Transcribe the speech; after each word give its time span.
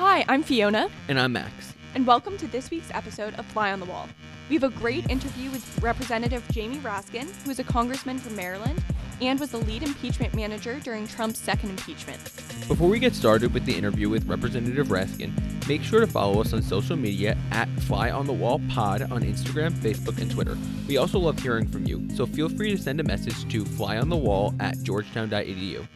Hi, 0.00 0.24
I'm 0.28 0.42
Fiona, 0.42 0.88
And 1.08 1.20
I'm 1.20 1.34
Max. 1.34 1.74
and 1.94 2.06
welcome 2.06 2.38
to 2.38 2.46
this 2.46 2.70
week's 2.70 2.90
episode 2.92 3.34
of 3.34 3.44
Fly 3.44 3.70
on 3.70 3.80
the 3.80 3.84
Wall. 3.84 4.08
We 4.48 4.54
have 4.56 4.62
a 4.64 4.70
great 4.70 5.10
interview 5.10 5.50
with 5.50 5.82
Representative 5.82 6.42
Jamie 6.50 6.78
Raskin, 6.78 7.28
who 7.44 7.50
is 7.50 7.58
a 7.58 7.64
congressman 7.64 8.18
from 8.18 8.34
Maryland 8.34 8.82
and 9.20 9.38
was 9.38 9.50
the 9.50 9.58
lead 9.58 9.82
impeachment 9.82 10.34
manager 10.34 10.80
during 10.80 11.06
Trump's 11.06 11.38
second 11.38 11.68
impeachment. 11.68 12.18
Before 12.66 12.88
we 12.88 12.98
get 12.98 13.14
started 13.14 13.52
with 13.52 13.66
the 13.66 13.76
interview 13.76 14.08
with 14.08 14.24
Representative 14.26 14.86
Raskin, 14.86 15.32
make 15.68 15.82
sure 15.82 16.00
to 16.00 16.06
follow 16.06 16.40
us 16.40 16.54
on 16.54 16.62
social 16.62 16.96
media 16.96 17.36
at 17.50 17.68
Fly 17.80 18.10
on 18.10 18.26
the 18.26 18.32
Wall 18.32 18.58
Pod 18.70 19.02
on 19.02 19.20
Instagram, 19.20 19.72
Facebook, 19.72 20.18
and 20.18 20.30
Twitter. 20.30 20.56
We 20.88 20.96
also 20.96 21.18
love 21.18 21.38
hearing 21.40 21.68
from 21.68 21.84
you, 21.84 22.08
so 22.16 22.24
feel 22.24 22.48
free 22.48 22.70
to 22.70 22.78
send 22.82 23.00
a 23.00 23.04
message 23.04 23.46
to 23.52 23.64
flyonthewall 23.64 24.58
at 24.62 24.82
georgetown.edu. 24.82 25.86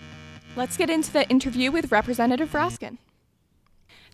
Let's 0.56 0.76
get 0.76 0.90
into 0.90 1.10
the 1.10 1.26
interview 1.30 1.72
with 1.72 1.90
Representative 1.90 2.52
Raskin. 2.52 2.98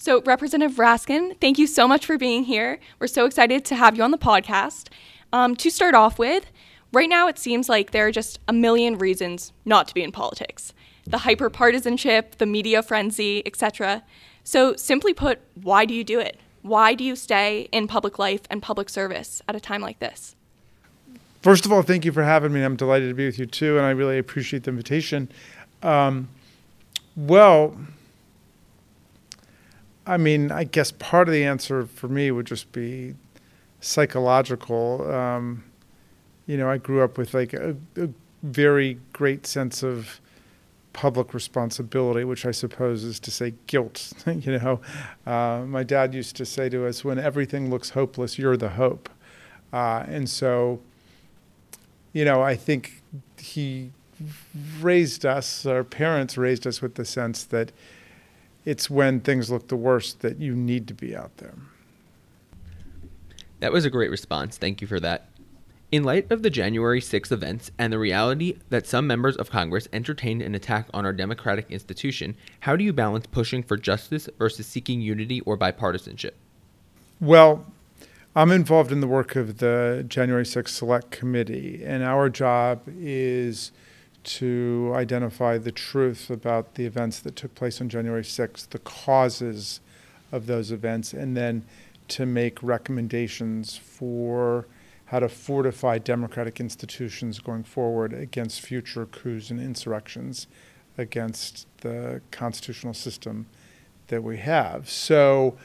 So, 0.03 0.23
Representative 0.23 0.79
Raskin, 0.79 1.39
thank 1.43 1.59
you 1.59 1.67
so 1.67 1.87
much 1.87 2.07
for 2.07 2.17
being 2.17 2.45
here. 2.45 2.79
We're 3.01 3.07
so 3.07 3.27
excited 3.27 3.67
to 3.67 3.77
have 3.77 3.99
you 3.99 4.03
on 4.03 4.13
the 4.13 4.17
podcast. 4.17 4.89
Um, 5.31 5.55
to 5.57 5.71
start 5.71 5.95
off 5.95 6.19
with, 6.19 6.51
right 6.91 7.09
now 7.09 7.29
it 7.29 7.39
seems 7.39 7.69
like 7.69 7.91
there 7.91 8.07
are 8.07 8.11
just 8.11 8.39
a 8.49 8.53
million 8.55 8.97
reasons 8.97 9.53
not 9.67 9.87
to 9.89 9.95
be 9.95 10.03
in 10.03 10.11
politics 10.11 10.73
the 11.05 11.19
hyperpartisanship, 11.19 12.37
the 12.39 12.47
media 12.47 12.83
frenzy, 12.83 13.43
etc. 13.45 14.03
So, 14.43 14.75
simply 14.75 15.13
put, 15.13 15.39
why 15.63 15.85
do 15.85 15.93
you 15.93 16.03
do 16.03 16.19
it? 16.19 16.39
Why 16.63 16.95
do 16.95 17.05
you 17.05 17.15
stay 17.15 17.69
in 17.71 17.87
public 17.87 18.19
life 18.19 18.41
and 18.49 18.63
public 18.63 18.89
service 18.89 19.43
at 19.49 19.55
a 19.55 19.61
time 19.61 19.83
like 19.83 19.99
this? 19.99 20.35
First 21.43 21.67
of 21.67 21.73
all, 21.73 21.83
thank 21.83 22.07
you 22.07 22.13
for 22.13 22.23
having 22.23 22.55
me. 22.55 22.63
I'm 22.63 22.77
delighted 22.77 23.11
to 23.11 23.15
be 23.15 23.27
with 23.27 23.39
you 23.39 23.45
too, 23.45 23.77
and 23.77 23.85
I 23.85 23.91
really 23.91 24.17
appreciate 24.17 24.63
the 24.63 24.71
invitation. 24.71 25.31
Um, 25.83 26.29
well, 27.17 27.77
I 30.11 30.17
mean, 30.17 30.51
I 30.51 30.65
guess 30.65 30.91
part 30.91 31.29
of 31.29 31.33
the 31.33 31.45
answer 31.45 31.87
for 31.87 32.09
me 32.09 32.33
would 32.33 32.47
just 32.47 32.73
be 32.73 33.15
psychological. 33.81 35.09
Um, 35.09 35.63
you 36.49 36.57
know, 36.57 36.69
I 36.69 36.79
grew 36.79 37.03
up 37.03 37.17
with 37.17 37.33
like 37.33 37.53
a, 37.53 37.77
a 37.97 38.09
very 38.43 38.99
great 39.13 39.47
sense 39.47 39.85
of 39.85 40.21
public 40.93 41.33
responsibility, 41.33 42.25
which 42.25 42.45
I 42.45 42.51
suppose 42.51 43.05
is 43.05 43.21
to 43.21 43.31
say 43.31 43.55
guilt. 43.69 44.13
you 44.27 44.59
know, 44.59 44.81
uh, 45.27 45.63
my 45.65 45.85
dad 45.85 46.13
used 46.13 46.35
to 46.37 46.45
say 46.45 46.69
to 46.71 46.89
us, 46.89 47.05
"When 47.05 47.21
everything 47.21 47.71
looks 47.71 47.91
hopeless, 47.91 48.37
you're 48.37 48.57
the 48.57 48.71
hope," 48.71 49.09
uh, 49.73 50.05
and 50.09 50.29
so 50.29 50.81
you 52.13 52.25
know, 52.25 52.43
I 52.43 52.57
think 52.57 53.03
he 53.39 53.93
raised 54.81 55.25
us, 55.25 55.65
our 55.65 55.85
parents 55.85 56.37
raised 56.37 56.67
us 56.67 56.83
with 56.83 56.97
the 56.97 57.05
sense 57.05 57.45
that 57.45 57.71
it's 58.65 58.91
when 58.91 59.21
things 59.21 59.51
look 59.51 59.69
the 59.69 59.77
worst 59.77 60.21
that 60.21 60.39
you 60.39 60.55
need 60.55 60.87
to 60.89 60.95
be 60.95 61.17
out 61.17 61.37
there. 61.39 61.55
That 63.61 63.73
was 63.73 63.85
a 63.85 63.91
great 63.91 64.11
response. 64.11 64.57
Thank 64.57 64.81
you 64.81 64.87
for 64.87 65.01
that. 65.01 65.29
In 65.93 66.05
light 66.05 66.31
of 66.31 66.43
the 66.43 66.51
January 66.51 67.01
6 67.01 67.33
events 67.33 67.73
and 67.77 67.93
the 67.93 67.99
reality 67.99 68.57
that 68.69 68.87
some 68.87 69.09
members 69.09 69.37
of 69.37 69.51
Congress 69.51 69.89
entertained 69.93 70.41
an 70.41 70.55
attack 70.55 70.87
on 70.95 71.05
our 71.05 71.13
democratic 71.13 71.69
institution, 71.71 72.37
how 72.61 72.77
do 72.77 72.85
you 72.85 72.93
balance 72.93 73.27
pushing 73.27 73.63
for 73.63 73.77
justice 73.77 74.29
versus 74.39 74.67
seeking 74.67 75.01
unity 75.01 75.41
or 75.41 75.59
bipartisanship? 75.59 76.33
Well, 77.21 77.67
I'm 78.37 78.53
involved 78.53 78.93
in 78.93 79.01
the 79.01 79.09
work 79.09 79.35
of 79.35 79.59
the 79.59 80.05
January 80.07 80.45
6th 80.45 80.69
Select 80.69 81.11
Committee, 81.11 81.83
and 81.85 82.05
our 82.05 82.29
job 82.29 82.83
is 82.87 83.73
to 84.23 84.93
identify 84.95 85.59
the 85.59 85.73
truth 85.73 86.31
about 86.31 86.75
the 86.75 86.85
events 86.85 87.21
that 87.21 87.37
took 87.37 87.55
place 87.55 87.81
on 87.81 87.89
January 87.89 88.23
6th, 88.23 88.69
the 88.69 88.79
causes 88.79 89.81
of 90.33 90.47
those 90.47 90.71
events, 90.71 91.13
and 91.13 91.37
then 91.37 91.65
to 92.09 92.27
make 92.27 92.63
recommendations 92.63 93.77
for 93.77 94.67
how 95.07 95.19
to 95.19 95.29
fortify 95.29 95.99
democratic 95.99 96.61
institutions 96.61 97.41
going 97.41 97.65
forward 97.65 98.13
against 98.13 98.61
future 98.61 99.07
coups 99.07 99.51
and 99.51 99.61
insurrections 99.61 100.47
against 100.99 101.67
the 101.79 102.21
constitutional 102.31 102.95
system 102.95 103.47
that 104.09 104.23
we 104.23 104.37
have. 104.37 104.89
So, 104.89 105.57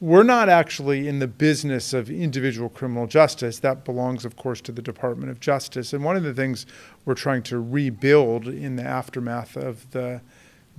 we're 0.00 0.22
not 0.22 0.48
actually 0.48 1.06
in 1.06 1.18
the 1.18 1.28
business 1.28 1.92
of 1.92 2.10
individual 2.10 2.70
criminal 2.70 3.06
justice. 3.06 3.58
That 3.58 3.84
belongs, 3.84 4.24
of 4.24 4.36
course, 4.36 4.62
to 4.62 4.72
the 4.72 4.80
Department 4.80 5.30
of 5.30 5.40
Justice. 5.40 5.92
And 5.92 6.02
one 6.02 6.16
of 6.16 6.22
the 6.22 6.32
things 6.32 6.64
we're 7.04 7.14
trying 7.14 7.42
to 7.44 7.60
rebuild 7.60 8.48
in 8.48 8.76
the 8.76 8.82
aftermath 8.82 9.56
of 9.56 9.90
the 9.90 10.22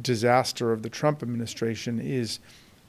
disaster 0.01 0.71
of 0.71 0.81
the 0.81 0.89
Trump 0.89 1.21
administration 1.21 1.99
is 1.99 2.39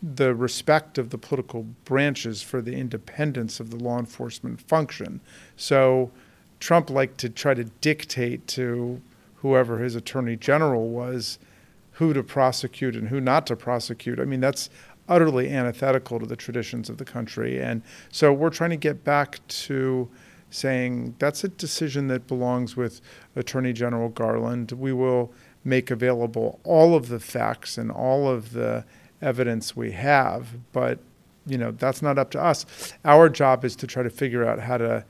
the 0.02 0.34
respect 0.34 0.96
of 0.96 1.10
the 1.10 1.18
political 1.18 1.64
branches 1.84 2.42
for 2.42 2.62
the 2.62 2.76
independence 2.76 3.60
of 3.60 3.70
the 3.70 3.76
law 3.76 3.98
enforcement 3.98 4.60
function. 4.60 5.20
So 5.56 6.10
Trump 6.60 6.88
liked 6.88 7.18
to 7.18 7.28
try 7.28 7.52
to 7.54 7.64
dictate 7.64 8.46
to 8.48 9.02
whoever 9.36 9.78
his 9.78 9.94
attorney 9.94 10.36
general 10.36 10.88
was 10.88 11.38
who 11.92 12.12
to 12.14 12.22
prosecute 12.22 12.96
and 12.96 13.08
who 13.08 13.20
not 13.20 13.46
to 13.46 13.54
prosecute. 13.54 14.18
I 14.18 14.24
mean, 14.24 14.40
that's 14.40 14.70
utterly 15.08 15.50
antithetical 15.50 16.18
to 16.20 16.26
the 16.26 16.36
traditions 16.36 16.88
of 16.88 16.98
the 16.98 17.04
country. 17.04 17.60
And 17.60 17.82
so 18.10 18.32
we're 18.32 18.50
trying 18.50 18.70
to 18.70 18.76
get 18.76 19.04
back 19.04 19.46
to 19.48 20.08
saying 20.50 21.14
that's 21.18 21.44
a 21.44 21.48
decision 21.48 22.08
that 22.08 22.26
belongs 22.26 22.76
with 22.76 23.00
Attorney 23.34 23.72
General 23.72 24.10
Garland. 24.10 24.72
We 24.72 24.92
will 24.92 25.32
make 25.64 25.90
available 25.90 26.60
all 26.64 26.94
of 26.94 27.08
the 27.08 27.20
facts 27.20 27.78
and 27.78 27.90
all 27.90 28.28
of 28.28 28.52
the 28.52 28.84
evidence 29.20 29.76
we 29.76 29.92
have, 29.92 30.48
but 30.72 30.98
you 31.46 31.56
know 31.56 31.70
that's 31.72 32.02
not 32.02 32.18
up 32.18 32.30
to 32.32 32.40
us. 32.40 32.66
Our 33.04 33.28
job 33.28 33.64
is 33.64 33.74
to 33.76 33.86
try 33.86 34.02
to 34.02 34.10
figure 34.10 34.44
out 34.44 34.60
how 34.60 34.78
to 34.78 35.04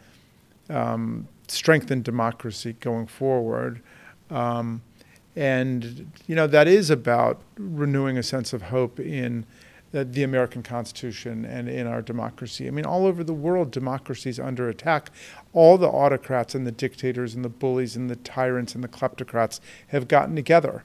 um, 0.70 1.28
strengthen 1.48 2.02
democracy 2.02 2.74
going 2.80 3.06
forward. 3.06 3.82
Um, 4.30 4.82
and 5.34 6.12
you 6.26 6.34
know 6.34 6.46
that 6.46 6.68
is 6.68 6.90
about 6.90 7.40
renewing 7.56 8.18
a 8.18 8.22
sense 8.22 8.52
of 8.52 8.62
hope 8.62 9.00
in 9.00 9.46
the, 9.92 10.22
American 10.22 10.62
Constitution 10.62 11.44
and 11.44 11.68
in 11.68 11.86
our 11.86 12.00
democracy. 12.00 12.66
I 12.66 12.70
mean, 12.70 12.86
all 12.86 13.06
over 13.06 13.22
the 13.22 13.34
world, 13.34 13.70
democracy 13.70 14.30
is 14.30 14.40
under 14.40 14.68
attack. 14.68 15.10
All 15.52 15.76
the 15.76 15.88
autocrats 15.88 16.54
and 16.54 16.66
the 16.66 16.72
dictators 16.72 17.34
and 17.34 17.44
the 17.44 17.50
bullies 17.50 17.94
and 17.94 18.08
the 18.08 18.16
tyrants 18.16 18.74
and 18.74 18.82
the 18.82 18.88
kleptocrats 18.88 19.60
have 19.88 20.08
gotten 20.08 20.34
together. 20.34 20.84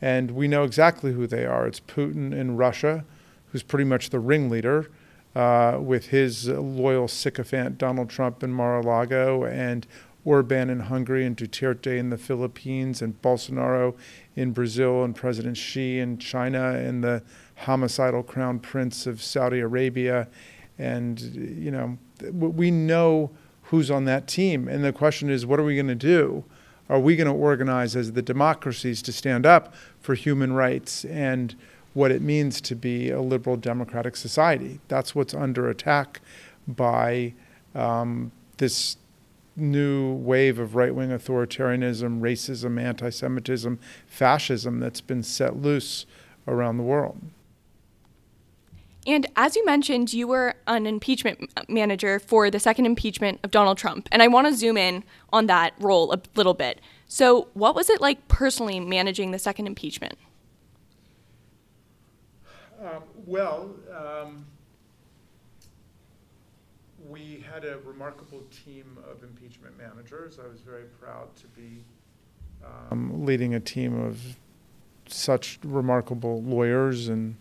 And 0.00 0.30
we 0.30 0.46
know 0.46 0.62
exactly 0.62 1.12
who 1.12 1.26
they 1.26 1.44
are. 1.44 1.66
It's 1.66 1.80
Putin 1.80 2.32
in 2.32 2.56
Russia, 2.56 3.04
who's 3.50 3.62
pretty 3.62 3.84
much 3.84 4.10
the 4.10 4.20
ringleader, 4.20 4.90
uh, 5.34 5.78
with 5.80 6.06
his 6.06 6.48
loyal 6.48 7.08
sycophant 7.08 7.78
Donald 7.78 8.08
Trump 8.08 8.42
in 8.42 8.52
Mar 8.52 8.78
a 8.78 8.82
Lago, 8.82 9.44
and 9.44 9.86
Orban 10.24 10.70
in 10.70 10.80
Hungary, 10.80 11.24
and 11.24 11.36
Duterte 11.36 11.98
in 11.98 12.10
the 12.10 12.18
Philippines, 12.18 13.00
and 13.00 13.20
Bolsonaro 13.22 13.96
in 14.34 14.52
Brazil, 14.52 15.02
and 15.04 15.14
President 15.14 15.56
Xi 15.56 15.98
in 15.98 16.18
China, 16.18 16.74
and 16.74 17.02
the 17.02 17.22
homicidal 17.56 18.22
crown 18.22 18.58
prince 18.58 19.06
of 19.06 19.22
Saudi 19.22 19.60
Arabia. 19.60 20.28
And, 20.78 21.20
you 21.20 21.70
know, 21.70 21.98
we 22.30 22.70
know 22.70 23.30
who's 23.64 23.90
on 23.90 24.04
that 24.04 24.26
team. 24.26 24.68
And 24.68 24.84
the 24.84 24.92
question 24.92 25.30
is, 25.30 25.44
what 25.46 25.58
are 25.58 25.64
we 25.64 25.74
going 25.74 25.88
to 25.88 25.94
do? 25.94 26.44
Are 26.88 27.00
we 27.00 27.16
going 27.16 27.26
to 27.26 27.32
organize 27.32 27.96
as 27.96 28.12
the 28.12 28.22
democracies 28.22 29.02
to 29.02 29.12
stand 29.12 29.44
up 29.44 29.74
for 30.00 30.14
human 30.14 30.52
rights 30.52 31.04
and 31.04 31.54
what 31.94 32.12
it 32.12 32.22
means 32.22 32.60
to 32.60 32.76
be 32.76 33.10
a 33.10 33.20
liberal 33.20 33.56
democratic 33.56 34.14
society? 34.16 34.80
That's 34.88 35.14
what's 35.14 35.34
under 35.34 35.68
attack 35.68 36.20
by 36.68 37.34
um, 37.74 38.30
this 38.58 38.96
new 39.56 40.12
wave 40.12 40.58
of 40.58 40.74
right 40.74 40.94
wing 40.94 41.10
authoritarianism, 41.10 42.20
racism, 42.20 42.80
anti 42.80 43.10
Semitism, 43.10 43.78
fascism 44.06 44.78
that's 44.78 45.00
been 45.00 45.22
set 45.22 45.56
loose 45.56 46.06
around 46.46 46.76
the 46.76 46.82
world. 46.84 47.20
And 49.06 49.26
as 49.36 49.54
you 49.54 49.64
mentioned, 49.64 50.12
you 50.12 50.26
were 50.26 50.54
an 50.66 50.86
impeachment 50.86 51.50
manager 51.68 52.18
for 52.18 52.50
the 52.50 52.58
second 52.58 52.86
impeachment 52.86 53.38
of 53.44 53.52
Donald 53.52 53.78
Trump. 53.78 54.08
And 54.10 54.20
I 54.20 54.26
want 54.26 54.48
to 54.48 54.54
zoom 54.54 54.76
in 54.76 55.04
on 55.32 55.46
that 55.46 55.74
role 55.78 56.12
a 56.12 56.20
little 56.34 56.54
bit. 56.54 56.80
So, 57.06 57.48
what 57.54 57.76
was 57.76 57.88
it 57.88 58.00
like 58.00 58.26
personally 58.26 58.80
managing 58.80 59.30
the 59.30 59.38
second 59.38 59.68
impeachment? 59.68 60.18
Um, 62.82 63.02
well, 63.24 63.70
um, 63.96 64.44
we 67.08 67.44
had 67.50 67.64
a 67.64 67.78
remarkable 67.78 68.42
team 68.64 68.98
of 69.08 69.22
impeachment 69.22 69.78
managers. 69.78 70.38
I 70.44 70.48
was 70.48 70.60
very 70.60 70.84
proud 71.00 71.34
to 71.36 71.46
be 71.48 71.84
um, 72.90 73.24
leading 73.24 73.54
a 73.54 73.60
team 73.60 73.98
of 73.98 74.36
such 75.08 75.60
remarkable 75.62 76.42
lawyers 76.42 77.08
and 77.08 77.36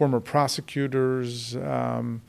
former 0.00 0.18
prosecutors 0.18 1.54
um, 1.56 2.22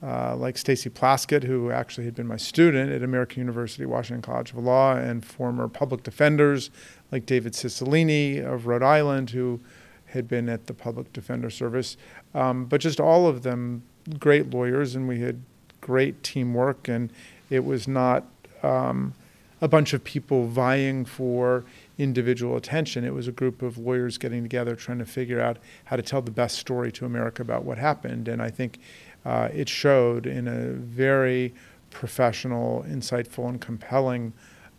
uh, 0.00 0.36
like 0.36 0.56
Stacey 0.56 0.88
Plaskett, 0.88 1.42
who 1.42 1.72
actually 1.72 2.04
had 2.04 2.14
been 2.14 2.28
my 2.28 2.36
student 2.36 2.92
at 2.92 3.02
American 3.02 3.40
University 3.40 3.84
Washington 3.84 4.22
College 4.22 4.52
of 4.52 4.58
Law, 4.58 4.94
and 4.94 5.24
former 5.24 5.66
public 5.66 6.04
defenders 6.04 6.70
like 7.10 7.26
David 7.26 7.54
Cicilline 7.54 8.46
of 8.46 8.68
Rhode 8.68 8.84
Island, 8.84 9.30
who 9.30 9.58
had 10.04 10.28
been 10.28 10.48
at 10.48 10.68
the 10.68 10.72
public 10.72 11.12
defender 11.12 11.50
service. 11.50 11.96
Um, 12.32 12.66
but 12.66 12.80
just 12.80 13.00
all 13.00 13.26
of 13.26 13.42
them 13.42 13.82
great 14.20 14.50
lawyers, 14.50 14.94
and 14.94 15.08
we 15.08 15.18
had 15.18 15.42
great 15.80 16.22
teamwork, 16.22 16.86
and 16.86 17.12
it 17.50 17.64
was 17.64 17.88
not 17.88 18.24
um, 18.62 19.14
a 19.60 19.66
bunch 19.66 19.92
of 19.94 20.04
people 20.04 20.46
vying 20.46 21.04
for 21.04 21.64
individual 22.00 22.56
attention. 22.56 23.04
It 23.04 23.12
was 23.12 23.28
a 23.28 23.32
group 23.32 23.62
of 23.62 23.76
lawyers 23.76 24.16
getting 24.16 24.42
together 24.42 24.74
trying 24.74 24.98
to 24.98 25.04
figure 25.04 25.40
out 25.40 25.58
how 25.84 25.96
to 25.96 26.02
tell 26.02 26.22
the 26.22 26.30
best 26.30 26.58
story 26.58 26.90
to 26.92 27.04
America 27.04 27.42
about 27.42 27.64
what 27.64 27.78
happened. 27.78 28.26
And 28.26 28.40
I 28.40 28.50
think 28.50 28.78
uh, 29.24 29.48
it 29.52 29.68
showed 29.68 30.26
in 30.26 30.48
a 30.48 30.72
very 30.72 31.54
professional, 31.90 32.84
insightful, 32.88 33.48
and 33.48 33.60
compelling 33.60 34.32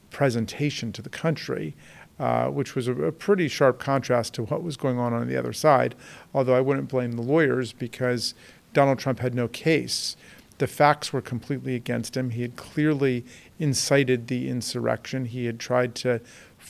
presentation 0.09 0.91
to 0.93 1.01
the 1.01 1.09
country. 1.09 1.75
Uh, 2.19 2.49
which 2.49 2.75
was 2.75 2.87
a, 2.87 2.93
a, 3.05 3.11
pretty 3.11 3.47
sharp 3.47 3.79
contrast 3.79 4.35
to 4.35 4.43
what 4.43 4.61
was 4.61 4.77
going 4.77 4.99
on 4.99 5.11
on 5.11 5.27
the 5.27 5.35
other 5.35 5.53
side. 5.53 5.95
Although 6.35 6.53
I 6.53 6.61
wouldn't 6.61 6.87
blame 6.87 7.13
the 7.13 7.23
lawyers 7.23 7.73
because 7.73 8.35
Donald 8.73 8.99
Trump 8.99 9.17
had 9.19 9.33
no 9.33 9.47
case. 9.47 10.15
The 10.59 10.67
facts 10.67 11.11
were 11.11 11.21
completely 11.21 11.73
against 11.73 12.15
him. 12.15 12.29
He 12.29 12.43
had 12.43 12.55
clearly 12.55 13.25
incited 13.57 14.27
the 14.27 14.49
insurrection. 14.49 15.25
He 15.25 15.45
had 15.45 15.59
tried 15.59 15.95
to 15.95 16.21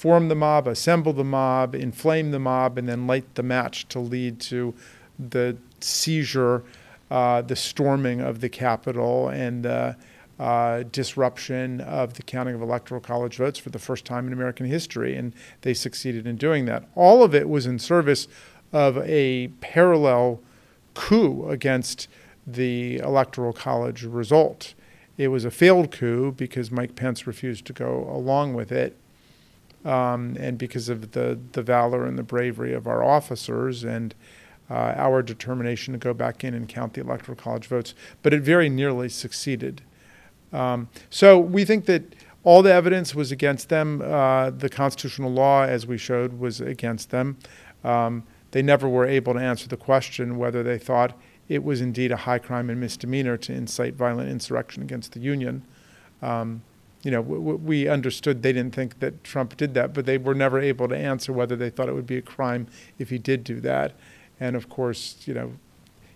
form 0.02 0.30
the 0.30 0.36
mob, 0.36 0.68
assemble 0.68 1.14
the 1.14 1.24
mob, 1.24 1.76
inflame 1.76 2.32
the 2.32 2.40
mob, 2.40 2.76
and 2.76 2.90
then 2.90 3.06
light 3.06 3.36
the 3.36 3.44
match 3.44 3.88
to 3.88 4.00
lead 4.00 4.40
to 4.40 4.74
the 5.20 5.56
seizure, 5.80 6.64
uh, 7.12 7.40
the 7.44 7.56
storming 7.56 8.20
of 8.20 8.42
the 8.42 8.50
Capitol, 8.50 9.30
and 9.30 9.64
the 9.64 9.96
uh, 10.40 10.82
disruption 10.92 11.80
of 11.82 12.16
the 12.16 12.24
counting 12.24 12.56
of 12.56 12.64
electoral 12.64 13.00
college 13.00 13.38
votes 13.38 13.60
for 13.60 13.70
the 13.70 13.78
first 13.78 14.04
time 14.04 14.26
in 14.26 14.34
American 14.34 14.66
history. 14.66 15.16
And 15.16 15.34
they 15.62 15.76
succeeded 15.76 16.26
in 16.26 16.36
doing 16.36 16.66
that. 16.66 16.84
All 16.96 17.22
of 17.22 17.36
it 17.36 17.48
was 17.48 17.68
in 17.68 17.78
service 17.78 18.28
of 18.74 18.98
a 19.08 19.50
parallel 19.62 20.42
coup 20.96 21.48
against 21.48 22.08
the 22.48 22.98
electoral 22.98 23.54
college 23.54 24.02
result. 24.02 24.74
It 25.20 25.28
was 25.28 25.46
a 25.46 25.52
failed 25.52 25.92
coup 25.92 26.32
because 26.32 26.72
Mike 26.72 26.96
Pence 26.96 27.28
refused 27.28 27.66
to 27.66 27.74
go 27.74 28.10
along 28.12 28.56
with 28.56 28.72
it, 28.72 28.98
um, 29.86 30.36
and 30.40 30.58
because 30.58 30.90
of 30.90 31.12
the, 31.12 31.40
the 31.54 31.62
valor 31.62 32.06
and 32.06 32.18
the 32.18 32.24
bravery 32.24 32.74
of 32.74 32.88
our 32.88 33.04
officers 33.04 33.84
and 33.84 34.14
uh, 34.70 34.94
our 34.96 35.22
determination 35.22 35.92
to 35.94 35.98
go 35.98 36.14
back 36.14 36.44
in 36.44 36.54
and 36.54 36.70
count 36.70 36.94
the 36.94 37.02
electoral 37.02 37.36
college 37.36 37.68
votes. 37.68 37.94
But 38.24 38.34
it 38.34 38.42
very 38.42 38.70
nearly 38.70 39.10
succeeded. 39.10 39.82
Um, 40.54 40.90
so 41.10 41.40
we 41.40 41.66
think 41.66 41.86
that 41.86 42.16
all 42.44 42.62
the 42.62 42.74
evidence 42.74 43.14
was 43.14 43.32
against 43.32 43.70
them. 43.70 44.02
Uh, 44.02 44.50
the 44.50 44.70
constitutional 44.70 45.32
law, 45.32 45.64
as 45.64 45.86
we 45.86 45.98
showed, 45.98 46.40
was 46.40 46.62
against 46.62 47.10
them. 47.10 47.38
Um, 47.84 48.24
they 48.52 48.62
never 48.62 48.88
were 48.88 49.06
able 49.06 49.34
to 49.34 49.40
answer 49.40 49.68
the 49.68 49.78
question 49.78 50.38
whether 50.38 50.64
they 50.64 50.78
thought 50.78 51.18
it 51.48 51.64
was 51.64 51.82
indeed 51.82 52.12
a 52.12 52.18
high 52.18 52.40
crime 52.40 52.70
and 52.70 52.80
misdemeanor 52.80 53.38
to 53.38 53.54
incite 53.54 53.96
violent 53.96 54.30
insurrection 54.30 54.84
against 54.84 55.14
the 55.14 55.20
Union. 55.20 55.64
Um, 56.22 56.62
you 57.04 57.12
know, 57.12 57.22
w- 57.22 57.42
w- 57.42 57.58
we 57.58 57.88
understood 57.88 58.44
they 58.44 58.54
didn't 58.54 58.76
think 58.76 59.00
that 59.00 59.24
Trump 59.24 59.58
did 59.58 59.74
that, 59.74 59.94
but 59.94 60.06
they 60.06 60.18
were 60.18 60.36
never 60.36 60.60
able 60.60 60.88
to 60.88 60.98
answer 60.98 61.34
whether 61.34 61.56
they 61.56 61.70
thought 61.70 61.90
it 61.90 61.96
would 61.96 62.08
be 62.08 62.18
a 62.18 62.22
crime 62.22 62.68
if 63.00 63.10
he 63.10 63.18
did 63.18 63.44
do 63.44 63.60
that. 63.62 63.94
And 64.40 64.56
of 64.56 64.70
course, 64.70 65.18
you 65.26 65.34
know, 65.34 65.54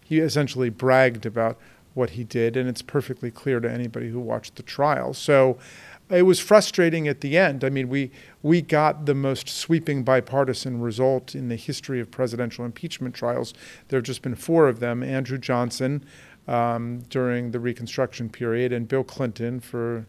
he 0.03 0.19
essentially 0.19 0.69
bragged 0.69 1.25
about 1.25 1.57
what 1.95 2.11
he 2.11 2.23
did, 2.23 2.57
and 2.57 2.69
it's 2.69 2.81
perfectly 2.81 3.31
clear 3.31 3.59
to 3.59 3.71
anybody 3.71 4.09
who 4.09 4.19
watched 4.19 4.55
the 4.55 4.63
trial. 4.63 5.13
So 5.13 5.57
it 6.09 6.23
was 6.23 6.39
frustrating 6.39 7.07
at 7.07 7.21
the 7.21 7.37
end. 7.37 7.63
I 7.63 7.69
mean, 7.69 7.89
we 7.89 8.11
we 8.43 8.61
got 8.61 9.05
the 9.05 9.15
most 9.15 9.49
sweeping 9.49 10.03
bipartisan 10.03 10.81
result 10.81 11.33
in 11.33 11.47
the 11.47 11.55
history 11.55 11.99
of 11.99 12.11
presidential 12.11 12.65
impeachment 12.65 13.15
trials. 13.15 13.53
There 13.87 13.97
have 13.97 14.05
just 14.05 14.21
been 14.21 14.35
four 14.35 14.67
of 14.67 14.79
them: 14.79 15.01
Andrew 15.01 15.37
Johnson 15.37 16.05
um, 16.47 16.99
during 17.09 17.51
the 17.51 17.59
Reconstruction 17.59 18.29
period, 18.29 18.71
and 18.71 18.87
Bill 18.87 19.03
Clinton 19.03 19.59
for 19.59 20.05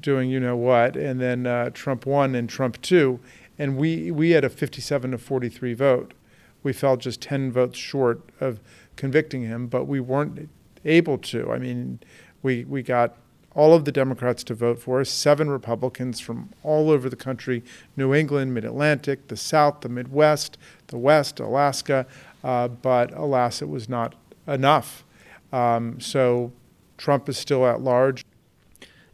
doing 0.00 0.30
you 0.30 0.40
know 0.40 0.56
what, 0.56 0.96
and 0.96 1.20
then 1.20 1.46
uh, 1.46 1.70
Trump 1.70 2.06
one 2.06 2.34
and 2.34 2.48
Trump 2.48 2.80
two, 2.82 3.20
and 3.58 3.76
we 3.76 4.10
we 4.10 4.30
had 4.30 4.44
a 4.44 4.48
57 4.48 5.10
to 5.10 5.18
43 5.18 5.74
vote. 5.74 6.14
We 6.62 6.72
fell 6.72 6.96
just 6.96 7.22
10 7.22 7.52
votes 7.52 7.78
short 7.78 8.20
of 8.40 8.60
convicting 8.96 9.42
him, 9.42 9.66
but 9.66 9.86
we 9.86 9.98
weren't 9.98 10.50
able 10.84 11.18
to. 11.18 11.50
I 11.50 11.58
mean, 11.58 12.00
we 12.42 12.64
we 12.64 12.82
got 12.82 13.16
all 13.54 13.74
of 13.74 13.84
the 13.84 13.92
Democrats 13.92 14.44
to 14.44 14.54
vote 14.54 14.78
for 14.78 15.00
us, 15.00 15.10
seven 15.10 15.50
Republicans 15.50 16.20
from 16.20 16.50
all 16.62 16.90
over 16.90 17.08
the 17.08 17.16
country 17.16 17.64
New 17.96 18.14
England, 18.14 18.54
Mid 18.54 18.64
Atlantic, 18.64 19.28
the 19.28 19.36
South, 19.36 19.80
the 19.80 19.88
Midwest, 19.88 20.56
the 20.88 20.98
West, 20.98 21.40
Alaska. 21.40 22.06
Uh, 22.42 22.68
but 22.68 23.12
alas, 23.12 23.60
it 23.60 23.68
was 23.68 23.88
not 23.88 24.14
enough. 24.46 25.04
Um, 25.52 26.00
so 26.00 26.52
Trump 26.96 27.28
is 27.28 27.36
still 27.36 27.66
at 27.66 27.80
large. 27.80 28.24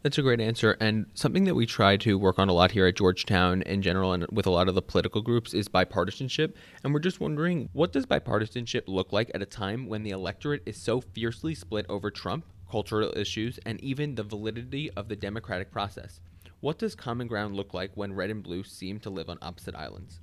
That's 0.03 0.17
a 0.17 0.21
great 0.21 0.39
answer. 0.39 0.77
And 0.79 1.07
something 1.13 1.45
that 1.45 1.55
we 1.55 1.65
try 1.65 1.97
to 1.97 2.17
work 2.17 2.39
on 2.39 2.49
a 2.49 2.53
lot 2.53 2.71
here 2.71 2.87
at 2.87 2.95
Georgetown 2.95 3.61
in 3.63 3.81
general 3.81 4.13
and 4.13 4.25
with 4.31 4.45
a 4.45 4.51
lot 4.51 4.69
of 4.69 4.75
the 4.75 4.81
political 4.81 5.21
groups 5.21 5.53
is 5.53 5.67
bipartisanship. 5.67 6.53
And 6.83 6.93
we're 6.93 6.99
just 6.99 7.19
wondering 7.19 7.69
what 7.73 7.91
does 7.91 8.05
bipartisanship 8.05 8.83
look 8.87 9.11
like 9.11 9.31
at 9.33 9.41
a 9.41 9.45
time 9.45 9.87
when 9.87 10.03
the 10.03 10.11
electorate 10.11 10.63
is 10.65 10.81
so 10.81 11.01
fiercely 11.01 11.55
split 11.55 11.85
over 11.89 12.11
Trump 12.11 12.45
cultural 12.69 13.13
issues, 13.15 13.59
and 13.65 13.81
even 13.81 14.15
the 14.15 14.23
validity 14.23 14.91
of 14.91 15.07
the 15.07 15.15
democratic 15.15 15.71
process. 15.71 16.19
What 16.59 16.79
does 16.79 16.95
common 16.95 17.27
ground 17.27 17.55
look 17.55 17.73
like 17.73 17.91
when 17.95 18.13
red 18.13 18.29
and 18.29 18.43
blue 18.43 18.63
seem 18.63 18.99
to 19.01 19.09
live 19.09 19.29
on 19.29 19.37
opposite 19.41 19.75
islands? 19.75 20.19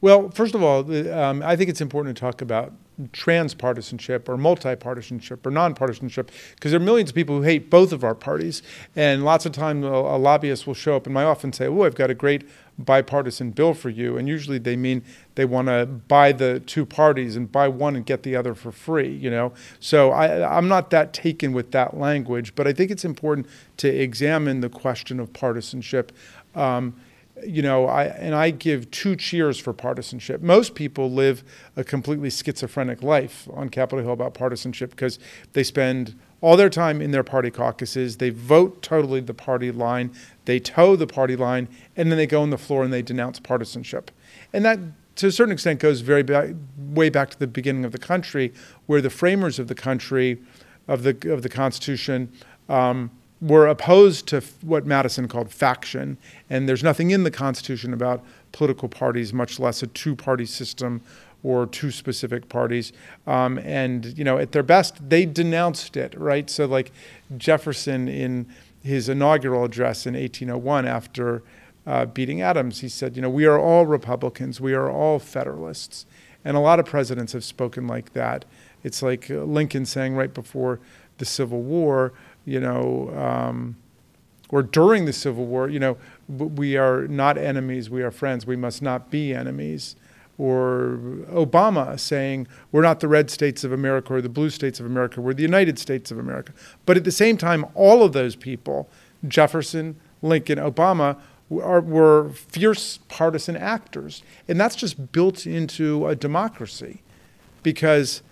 Well, 0.00 0.30
first 0.30 0.54
of 0.54 0.62
all, 0.62 0.90
um, 1.12 1.42
I 1.42 1.56
think 1.56 1.68
it's 1.70 1.80
important 1.80 2.16
to 2.16 2.20
talk 2.20 2.40
about 2.40 2.72
transpartisanship 3.12 4.28
or 4.28 4.36
multi-partisanship 4.36 5.46
or 5.46 5.50
non-partisanship 5.50 6.30
because 6.54 6.72
there 6.72 6.80
are 6.80 6.84
millions 6.84 7.10
of 7.10 7.14
people 7.14 7.36
who 7.36 7.42
hate 7.42 7.70
both 7.70 7.92
of 7.92 8.02
our 8.02 8.14
parties 8.14 8.60
and 8.96 9.24
lots 9.24 9.46
of 9.46 9.52
times 9.52 9.84
a, 9.84 9.88
a 9.88 10.18
lobbyist 10.18 10.66
will 10.66 10.74
show 10.74 10.96
up 10.96 11.06
and 11.06 11.16
I 11.16 11.22
often 11.22 11.52
say 11.52 11.68
oh 11.68 11.82
i've 11.84 11.94
got 11.94 12.10
a 12.10 12.14
great 12.14 12.48
bipartisan 12.76 13.52
bill 13.52 13.72
for 13.72 13.88
you 13.88 14.18
and 14.18 14.28
usually 14.28 14.58
they 14.58 14.74
mean 14.74 15.04
they 15.36 15.44
want 15.44 15.68
to 15.68 15.86
buy 15.86 16.32
the 16.32 16.58
two 16.58 16.84
parties 16.84 17.36
and 17.36 17.50
buy 17.50 17.68
one 17.68 17.94
and 17.94 18.04
get 18.04 18.24
the 18.24 18.34
other 18.34 18.52
for 18.52 18.72
free 18.72 19.14
you 19.14 19.30
know? 19.30 19.52
So 19.78 20.10
I, 20.10 20.58
i'm 20.58 20.66
not 20.66 20.90
that 20.90 21.12
taken 21.12 21.52
with 21.52 21.70
that 21.70 21.96
language 21.96 22.56
but 22.56 22.66
i 22.66 22.72
think 22.72 22.90
it's 22.90 23.04
important 23.04 23.46
to 23.76 23.88
examine 23.88 24.60
the 24.60 24.68
question 24.68 25.20
of 25.20 25.32
partisanship 25.32 26.10
um, 26.56 26.94
you 27.46 27.62
know, 27.62 27.86
I 27.86 28.04
and 28.04 28.34
I 28.34 28.50
give 28.50 28.90
two 28.90 29.16
cheers 29.16 29.58
for 29.58 29.72
partisanship. 29.72 30.42
Most 30.42 30.74
people 30.74 31.10
live 31.10 31.44
a 31.76 31.84
completely 31.84 32.30
schizophrenic 32.30 33.02
life 33.02 33.48
on 33.52 33.68
Capitol 33.68 34.04
Hill 34.04 34.12
about 34.12 34.34
partisanship 34.34 34.90
because 34.90 35.18
they 35.52 35.62
spend 35.62 36.18
all 36.40 36.56
their 36.56 36.70
time 36.70 37.02
in 37.02 37.10
their 37.10 37.24
party 37.24 37.50
caucuses. 37.50 38.18
They 38.18 38.30
vote 38.30 38.82
totally 38.82 39.20
the 39.20 39.34
party 39.34 39.70
line. 39.70 40.12
They 40.44 40.60
toe 40.60 40.96
the 40.96 41.06
party 41.06 41.36
line, 41.36 41.68
and 41.96 42.10
then 42.10 42.18
they 42.18 42.26
go 42.26 42.42
on 42.42 42.50
the 42.50 42.58
floor 42.58 42.84
and 42.84 42.92
they 42.92 43.02
denounce 43.02 43.40
partisanship. 43.40 44.10
And 44.52 44.64
that, 44.64 44.78
to 45.16 45.26
a 45.26 45.32
certain 45.32 45.52
extent, 45.52 45.80
goes 45.80 46.00
very 46.00 46.22
back, 46.22 46.50
way 46.78 47.10
back 47.10 47.30
to 47.30 47.38
the 47.38 47.46
beginning 47.46 47.84
of 47.84 47.92
the 47.92 47.98
country, 47.98 48.52
where 48.86 49.00
the 49.00 49.10
framers 49.10 49.58
of 49.58 49.68
the 49.68 49.74
country, 49.74 50.40
of 50.86 51.02
the 51.02 51.32
of 51.32 51.42
the 51.42 51.48
Constitution. 51.48 52.32
Um, 52.68 53.10
were 53.40 53.66
opposed 53.66 54.26
to 54.28 54.40
what 54.62 54.84
Madison 54.84 55.28
called 55.28 55.52
faction, 55.52 56.18
and 56.50 56.68
there's 56.68 56.82
nothing 56.82 57.10
in 57.10 57.22
the 57.22 57.30
Constitution 57.30 57.92
about 57.92 58.24
political 58.52 58.88
parties, 58.88 59.32
much 59.32 59.60
less 59.60 59.82
a 59.82 59.86
two-party 59.86 60.46
system 60.46 61.00
or 61.42 61.66
two 61.66 61.90
specific 61.90 62.48
parties. 62.48 62.92
Um, 63.26 63.58
and 63.58 64.18
you 64.18 64.24
know, 64.24 64.38
at 64.38 64.52
their 64.52 64.62
best, 64.62 65.08
they 65.08 65.24
denounced 65.24 65.96
it, 65.96 66.18
right? 66.18 66.50
So, 66.50 66.66
like 66.66 66.90
Jefferson 67.36 68.08
in 68.08 68.46
his 68.82 69.08
inaugural 69.08 69.64
address 69.64 70.06
in 70.06 70.14
1801, 70.14 70.86
after 70.86 71.42
uh, 71.86 72.06
beating 72.06 72.42
Adams, 72.42 72.80
he 72.80 72.88
said, 72.88 73.14
"You 73.14 73.22
know, 73.22 73.30
we 73.30 73.46
are 73.46 73.58
all 73.58 73.86
Republicans, 73.86 74.60
we 74.60 74.74
are 74.74 74.90
all 74.90 75.18
Federalists," 75.18 76.06
and 76.44 76.56
a 76.56 76.60
lot 76.60 76.80
of 76.80 76.86
presidents 76.86 77.32
have 77.32 77.44
spoken 77.44 77.86
like 77.86 78.12
that. 78.14 78.44
It's 78.82 79.02
like 79.02 79.28
Lincoln 79.28 79.86
saying 79.86 80.14
right 80.14 80.32
before 80.32 80.80
the 81.18 81.24
Civil 81.24 81.62
War 81.62 82.12
you 82.48 82.60
know, 82.60 83.12
um, 83.14 83.76
or 84.48 84.62
during 84.62 85.04
the 85.04 85.12
Civil 85.12 85.44
War, 85.44 85.68
you 85.68 85.78
know, 85.78 85.98
we 86.28 86.76
are 86.76 87.06
not 87.06 87.36
enemies, 87.36 87.90
we 87.90 88.02
are 88.02 88.10
friends, 88.10 88.46
we 88.46 88.56
must 88.56 88.80
not 88.80 89.10
be 89.10 89.34
enemies. 89.34 89.96
Or 90.38 90.98
Obama 91.30 91.98
saying, 91.98 92.46
we're 92.72 92.82
not 92.82 93.00
the 93.00 93.08
red 93.08 93.28
states 93.30 93.64
of 93.64 93.72
America 93.72 94.14
or 94.14 94.22
the 94.22 94.28
blue 94.28 94.50
states 94.50 94.80
of 94.80 94.86
America, 94.86 95.20
we're 95.20 95.34
the 95.34 95.42
United 95.42 95.78
States 95.78 96.10
of 96.10 96.18
America. 96.18 96.52
But 96.86 96.96
at 96.96 97.04
the 97.04 97.12
same 97.12 97.36
time, 97.36 97.66
all 97.74 98.02
of 98.02 98.12
those 98.12 98.36
people, 98.36 98.88
Jefferson, 99.26 99.96
Lincoln, 100.22 100.58
Obama, 100.58 101.18
are, 101.50 101.80
were 101.80 102.30
fierce 102.30 102.98
partisan 103.08 103.56
actors. 103.56 104.22
And 104.46 104.60
that's 104.60 104.76
just 104.76 105.12
built 105.12 105.46
into 105.46 106.06
a 106.06 106.14
democracy 106.14 107.02
because 107.62 108.22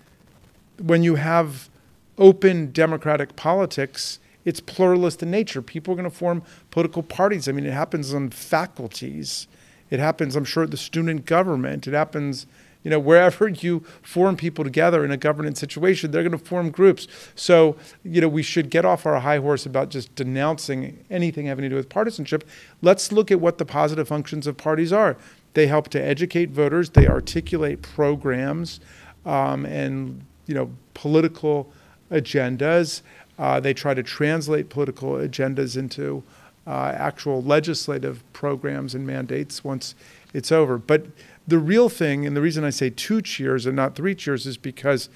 when 0.79 1.03
you 1.03 1.15
have 1.15 1.69
open 2.17 2.71
democratic 2.71 3.35
politics, 3.35 4.19
it's 4.45 4.59
pluralist 4.59 5.21
in 5.21 5.29
nature. 5.31 5.61
People 5.61 5.93
are 5.93 5.97
going 5.97 6.09
to 6.09 6.15
form 6.15 6.43
political 6.71 7.03
parties. 7.03 7.47
I 7.47 7.51
mean, 7.51 7.65
it 7.65 7.73
happens 7.73 8.13
on 8.13 8.29
faculties. 8.29 9.47
It 9.89 9.99
happens, 9.99 10.35
I'm 10.35 10.45
sure, 10.45 10.63
at 10.63 10.71
the 10.71 10.77
student 10.77 11.25
government. 11.25 11.87
It 11.87 11.93
happens, 11.93 12.47
You 12.83 12.91
know, 12.91 12.99
wherever 12.99 13.47
you 13.63 13.81
form 14.01 14.37
people 14.37 14.63
together 14.63 15.03
in 15.03 15.11
a 15.11 15.17
governance 15.17 15.59
situation, 15.59 16.11
they're 16.11 16.23
going 16.23 16.31
to 16.31 16.37
form 16.37 16.71
groups. 16.71 17.07
So, 17.35 17.75
you 18.03 18.21
know, 18.21 18.29
we 18.29 18.41
should 18.41 18.69
get 18.69 18.85
off 18.85 19.05
our 19.05 19.19
high 19.19 19.39
horse 19.39 19.65
about 19.65 19.89
just 19.89 20.15
denouncing 20.15 21.03
anything 21.09 21.47
having 21.47 21.63
to 21.63 21.69
do 21.69 21.75
with 21.75 21.89
partisanship. 21.89 22.47
Let's 22.81 23.11
look 23.11 23.31
at 23.31 23.41
what 23.41 23.57
the 23.57 23.65
positive 23.65 24.07
functions 24.07 24.47
of 24.47 24.55
parties 24.57 24.93
are. 24.93 25.17
They 25.53 25.67
help 25.67 25.89
to 25.89 26.01
educate 26.01 26.51
voters. 26.51 26.91
They 26.91 27.07
articulate 27.07 27.81
programs 27.81 28.79
um, 29.25 29.65
and 29.65 30.23
you 30.45 30.55
know 30.55 30.71
political 30.93 31.71
agendas. 32.11 33.01
Uh, 33.37 33.59
they 33.59 33.73
try 33.73 33.93
to 33.93 34.03
translate 34.03 34.69
political 34.69 35.11
agendas 35.13 35.77
into 35.77 36.23
uh, 36.65 36.93
actual 36.95 37.41
legislative 37.41 38.23
programs 38.33 38.93
and 38.93 39.05
mandates 39.05 39.63
once 39.63 39.95
it's 40.33 40.51
over. 40.51 40.77
But 40.77 41.05
the 41.47 41.59
real 41.59 41.87
thing, 41.87 42.25
and 42.25 42.35
the 42.35 42.41
reason 42.41 42.63
I 42.63 42.71
say 42.71 42.89
two 42.89 43.21
cheers 43.21 43.65
and 43.65 43.75
not 43.75 43.95
three 43.95 44.15
cheers, 44.15 44.45
is 44.45 44.57
because 44.57 45.09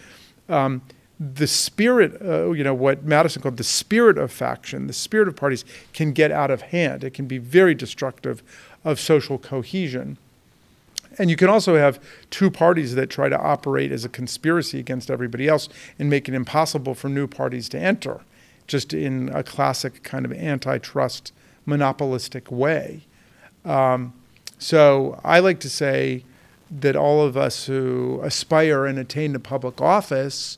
um, 0.47 0.81
the 1.19 1.47
spirit, 1.47 2.19
uh, 2.21 2.51
you 2.51 2.63
know, 2.63 2.73
what 2.73 3.03
Madison 3.03 3.41
called 3.41 3.57
the 3.57 3.63
spirit 3.63 4.17
of 4.17 4.31
faction, 4.31 4.87
the 4.87 4.93
spirit 4.93 5.27
of 5.27 5.35
parties 5.35 5.65
can 5.93 6.13
get 6.13 6.31
out 6.31 6.49
of 6.49 6.61
hand. 6.61 7.03
It 7.03 7.13
can 7.13 7.27
be 7.27 7.37
very 7.37 7.75
destructive 7.75 8.41
of 8.85 8.99
social 8.99 9.37
cohesion. 9.37 10.17
And 11.17 11.29
you 11.29 11.35
can 11.35 11.49
also 11.49 11.75
have 11.75 11.99
two 12.29 12.49
parties 12.49 12.95
that 12.95 13.09
try 13.09 13.29
to 13.29 13.37
operate 13.37 13.91
as 13.91 14.05
a 14.05 14.09
conspiracy 14.09 14.79
against 14.79 15.11
everybody 15.11 15.47
else 15.47 15.67
and 15.99 16.09
make 16.09 16.29
it 16.29 16.33
impossible 16.33 16.95
for 16.95 17.09
new 17.09 17.27
parties 17.27 17.67
to 17.69 17.79
enter, 17.79 18.21
just 18.67 18.93
in 18.93 19.29
a 19.33 19.43
classic 19.43 20.03
kind 20.03 20.25
of 20.25 20.31
antitrust 20.31 21.33
monopolistic 21.65 22.49
way. 22.51 23.05
Um, 23.65 24.13
so 24.57 25.19
I 25.23 25.39
like 25.39 25.59
to 25.61 25.69
say 25.69 26.23
that 26.71 26.95
all 26.95 27.21
of 27.21 27.35
us 27.35 27.65
who 27.65 28.21
aspire 28.23 28.85
and 28.85 28.97
attain 28.97 29.33
to 29.33 29.39
public 29.39 29.81
office 29.81 30.57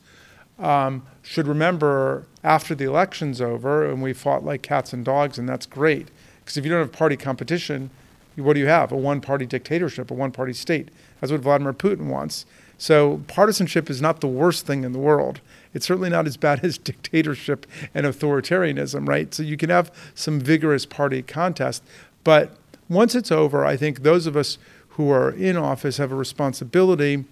um, 0.60 1.06
should 1.24 1.48
remember 1.48 2.28
after 2.44 2.76
the 2.76 2.86
election's 2.86 3.42
over 3.42 3.90
and 3.90 4.02
we 4.02 4.14
fought 4.14 4.46
like 4.46 4.62
cats 4.62 4.94
and 4.94 5.04
dogs, 5.04 5.40
and 5.40 5.50
that's 5.50 5.66
great. 5.66 6.10
Because 6.40 6.58
if 6.58 6.66
you 6.66 6.72
don't 6.72 6.82
have 6.82 6.92
party 6.92 7.18
competition, 7.18 7.90
what 8.36 8.54
do 8.54 8.60
you 8.60 8.68
have? 8.68 8.92
A 8.92 8.98
one 8.98 9.22
party 9.22 9.46
dictatorship, 9.46 10.12
a 10.12 10.14
one 10.14 10.32
party 10.32 10.54
state. 10.54 10.90
That's 11.20 11.32
what 11.32 11.42
Vladimir 11.42 11.74
Putin 11.74 12.08
wants. 12.08 12.46
So 12.78 13.22
partisanship 13.28 13.90
is 13.90 14.02
not 14.02 14.22
the 14.22 14.28
worst 14.28 14.66
thing 14.66 14.84
in 14.84 14.92
the 14.92 15.00
world. 15.00 15.40
It's 15.74 15.86
certainly 15.86 16.10
not 16.10 16.28
as 16.28 16.38
bad 16.38 16.60
as 16.64 16.78
dictatorship 16.78 17.66
and 17.94 18.06
authoritarianism, 18.06 19.08
right? 19.08 19.34
So 19.34 19.44
you 19.44 19.58
can 19.58 19.70
have 19.70 19.92
some 20.16 20.40
vigorous 20.40 20.86
party 20.86 21.22
contest. 21.22 21.84
But 22.24 22.58
once 22.90 23.16
it's 23.16 23.32
over, 23.32 23.66
I 23.66 23.78
think 23.78 24.04
those 24.04 24.28
of 24.28 24.36
us 24.36 24.58
who 24.90 25.10
are 25.10 25.32
in 25.32 25.58
office 25.58 25.98
have 25.98 26.12
a 26.12 26.16
responsibility 26.16 27.26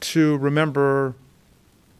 to 0.00 0.36
remember 0.38 1.14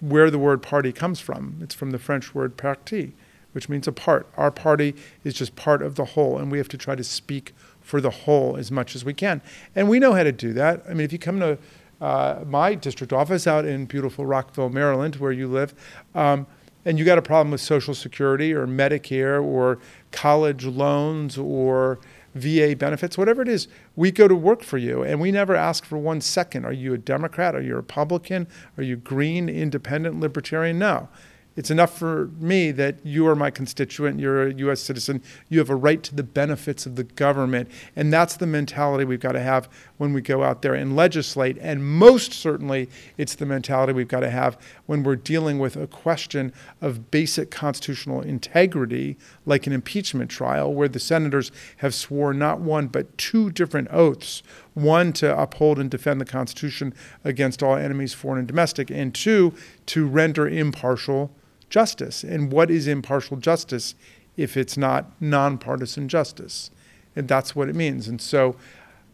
where 0.01 0.31
the 0.31 0.39
word 0.39 0.63
party 0.63 0.93
comes 0.93 1.21
from. 1.21 1.59
It's 1.61 1.75
from 1.75 1.91
the 1.91 1.99
French 1.99 2.35
word 2.35 2.57
parti, 2.57 3.13
which 3.53 3.69
means 3.69 3.87
a 3.87 3.93
part. 3.93 4.27
Our 4.37 4.51
party 4.51 4.95
is 5.23 5.35
just 5.35 5.55
part 5.55 5.83
of 5.83 5.95
the 5.95 6.07
whole, 6.07 6.39
and 6.39 6.51
we 6.51 6.59
have 6.59 6.69
to 6.69 6.79
try 6.79 6.95
to 6.95 7.05
speak 7.05 7.55
for 7.91 8.01
the 8.01 8.11
whole 8.11 8.57
as 8.57 8.71
much 8.71 8.95
as 8.95 9.05
we 9.05 9.13
can. 9.13 9.43
And 9.75 9.89
we 9.89 9.99
know 9.99 10.13
how 10.13 10.23
to 10.23 10.31
do 10.31 10.53
that. 10.53 10.85
I 10.89 10.91
mean, 10.91 11.01
if 11.01 11.13
you 11.13 11.19
come 11.19 11.41
to 11.41 11.59
uh, 12.01 12.45
my 12.47 12.77
district 12.77 13.13
office 13.13 13.49
out 13.49 13.65
in 13.65 13.87
beautiful 13.87 14.25
Rockville, 14.25 14.71
Maryland, 14.71 15.17
where 15.17 15.33
you 15.33 15.49
live, 15.49 15.75
um, 16.15 16.47
and 16.85 17.01
you 17.01 17.05
got 17.05 17.19
a 17.19 17.23
problem 17.23 17.51
with 17.51 17.61
Social 17.61 17.93
Security 17.93 18.55
or 18.55 18.69
Medicare 18.69 19.43
or 19.45 19.81
college 20.13 20.65
loans 20.65 21.37
or 21.37 21.99
VA 22.37 22.77
benefits, 22.79 23.19
whatever 23.19 23.43
it 23.43 23.49
is, 23.49 23.67
we 23.97 24.13
go 24.13 24.29
to 24.29 24.37
work 24.37 24.63
for 24.63 24.79
you. 24.79 25.03
And 25.03 25.21
we 25.21 25.33
never 25.33 25.57
ask 25.57 25.85
for 25.85 25.99
one 25.99 26.21
second. 26.21 26.65
Are 26.65 26.73
you 26.73 26.95
a 26.95 26.99
Democrat? 26.99 27.57
Are 27.57 27.61
you 27.61 27.73
a 27.73 27.77
Republican? 27.77 28.47
Are 28.79 28.85
you 28.85 28.95
green, 28.95 29.49
independent, 29.49 30.21
libertarian? 30.21 30.79
No. 30.79 31.09
It's 31.57 31.71
enough 31.71 31.99
for 31.99 32.31
me 32.39 32.71
that 32.73 33.05
you 33.05 33.27
are 33.27 33.35
my 33.35 33.51
constituent, 33.51 34.21
you're 34.21 34.47
a 34.47 34.55
U.S. 34.55 34.81
citizen, 34.81 35.21
you 35.49 35.59
have 35.59 35.69
a 35.69 35.75
right 35.75 36.03
to 36.05 36.15
the 36.15 36.23
benefits 36.23 36.87
of 36.87 36.97
the 36.97 37.05
government. 37.05 37.69
And 37.97 38.13
that's 38.13 38.37
the 38.37 38.47
mentality 38.47 39.05
we've 39.05 39.21
got 39.21 39.33
to 39.33 39.41
have 39.41 39.69
when 39.99 40.13
we 40.13 40.21
go 40.21 40.45
out 40.45 40.63
there 40.63 40.75
and 40.75 40.95
legislate. 40.95 41.59
And 41.61 41.85
most 41.85 42.33
certainly, 42.33 42.89
it's 43.19 43.35
the 43.35 43.47
mentality 43.47 43.93
we've 43.93 44.09
got 44.09 44.21
to 44.21 44.31
have 44.31 44.57
when 44.87 45.03
we're 45.03 45.17
dealing 45.17 45.59
with 45.59 45.77
a 45.77 45.87
question 45.87 46.53
of 46.81 47.11
basic 47.11 47.51
constitutional 47.51 48.23
integrity, 48.23 49.19
like 49.45 49.67
an 49.67 49.73
impeachment 49.73 50.31
trial, 50.31 50.73
where 50.73 50.89
the 50.89 51.01
senators 51.01 51.51
have 51.79 51.95
sworn 51.95 52.39
not 52.39 52.61
one, 52.61 52.87
but 52.87 53.19
two 53.19 53.51
different 53.51 53.89
oaths 53.91 54.43
one, 54.75 55.13
to 55.15 55.39
uphold 55.39 55.79
and 55.79 55.91
defend 55.91 56.21
the 56.21 56.25
Constitution 56.25 56.95
against 57.25 57.63
all 57.63 57.77
enemies, 57.77 58.15
foreign 58.15 58.39
and 58.39 58.49
domestic, 58.49 58.91
and 58.91 59.15
two, 59.15 59.53
to 59.87 60.07
render 60.07 60.49
impartial 60.49 61.31
justice. 61.69 62.23
And 62.23 62.53
what 62.53 62.71
is 62.71 62.87
impartial 62.87 63.37
justice 63.37 63.95
if 64.37 64.57
it's 64.57 64.77
not 64.77 65.11
nonpartisan 65.21 66.09
justice? 66.09 66.71
And 67.17 67.27
that's 67.27 67.57
what 67.57 67.69
it 67.69 67.75
means. 67.75 68.09
And 68.09 68.21
so 68.21 68.57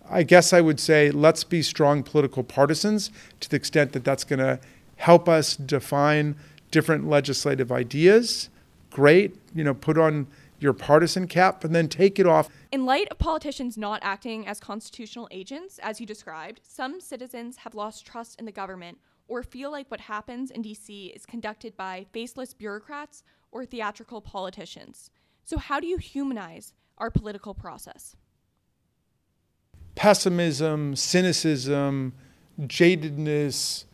I 0.08 0.22
guess 0.22 0.52
I 0.52 0.60
would 0.60 0.78
say 0.78 1.10
let's 1.10 1.44
be 1.44 1.62
strong 1.62 2.02
political 2.02 2.44
partisans 2.44 3.10
to 3.40 3.50
the 3.50 3.56
extent 3.56 3.92
that 3.92 4.04
that's 4.04 4.25
going 4.25 4.38
to 4.38 4.60
help 4.96 5.28
us 5.28 5.56
define 5.56 6.36
different 6.70 7.08
legislative 7.08 7.72
ideas. 7.72 8.48
Great, 8.90 9.36
you 9.54 9.64
know, 9.64 9.75
put 9.75 9.98
on 9.98 10.26
your 10.58 10.72
partisan 10.72 11.26
cap 11.26 11.64
and 11.64 11.75
then 11.75 11.88
take 11.88 12.18
it 12.18 12.26
off. 12.26 12.48
In 12.72 12.84
light 12.84 13.08
of 13.10 13.18
politicians 13.18 13.76
not 13.76 14.00
acting 14.02 14.46
as 14.46 14.60
constitutional 14.60 15.28
agents, 15.30 15.78
as 15.82 16.00
you 16.00 16.06
described, 16.06 16.60
some 16.62 17.00
citizens 17.00 17.58
have 17.58 17.75
lost 17.75 18.06
trust 18.06 18.38
in 18.38 18.46
the 18.46 18.52
government 18.52 18.98
or 19.28 19.42
feel 19.42 19.70
like 19.70 19.90
what 19.90 20.00
happens 20.00 20.50
in 20.50 20.62
DC 20.62 21.14
is 21.14 21.26
conducted 21.26 21.76
by 21.76 22.06
faceless 22.12 22.54
bureaucrats 22.54 23.22
or 23.50 23.64
theatrical 23.64 24.20
politicians. 24.20 25.10
So, 25.44 25.58
how 25.58 25.80
do 25.80 25.86
you 25.86 25.98
humanize 25.98 26.72
our 26.98 27.10
political 27.10 27.54
process? 27.54 28.16
Pessimism, 29.94 30.94
cynicism, 30.94 32.12
jadedness 32.60 33.84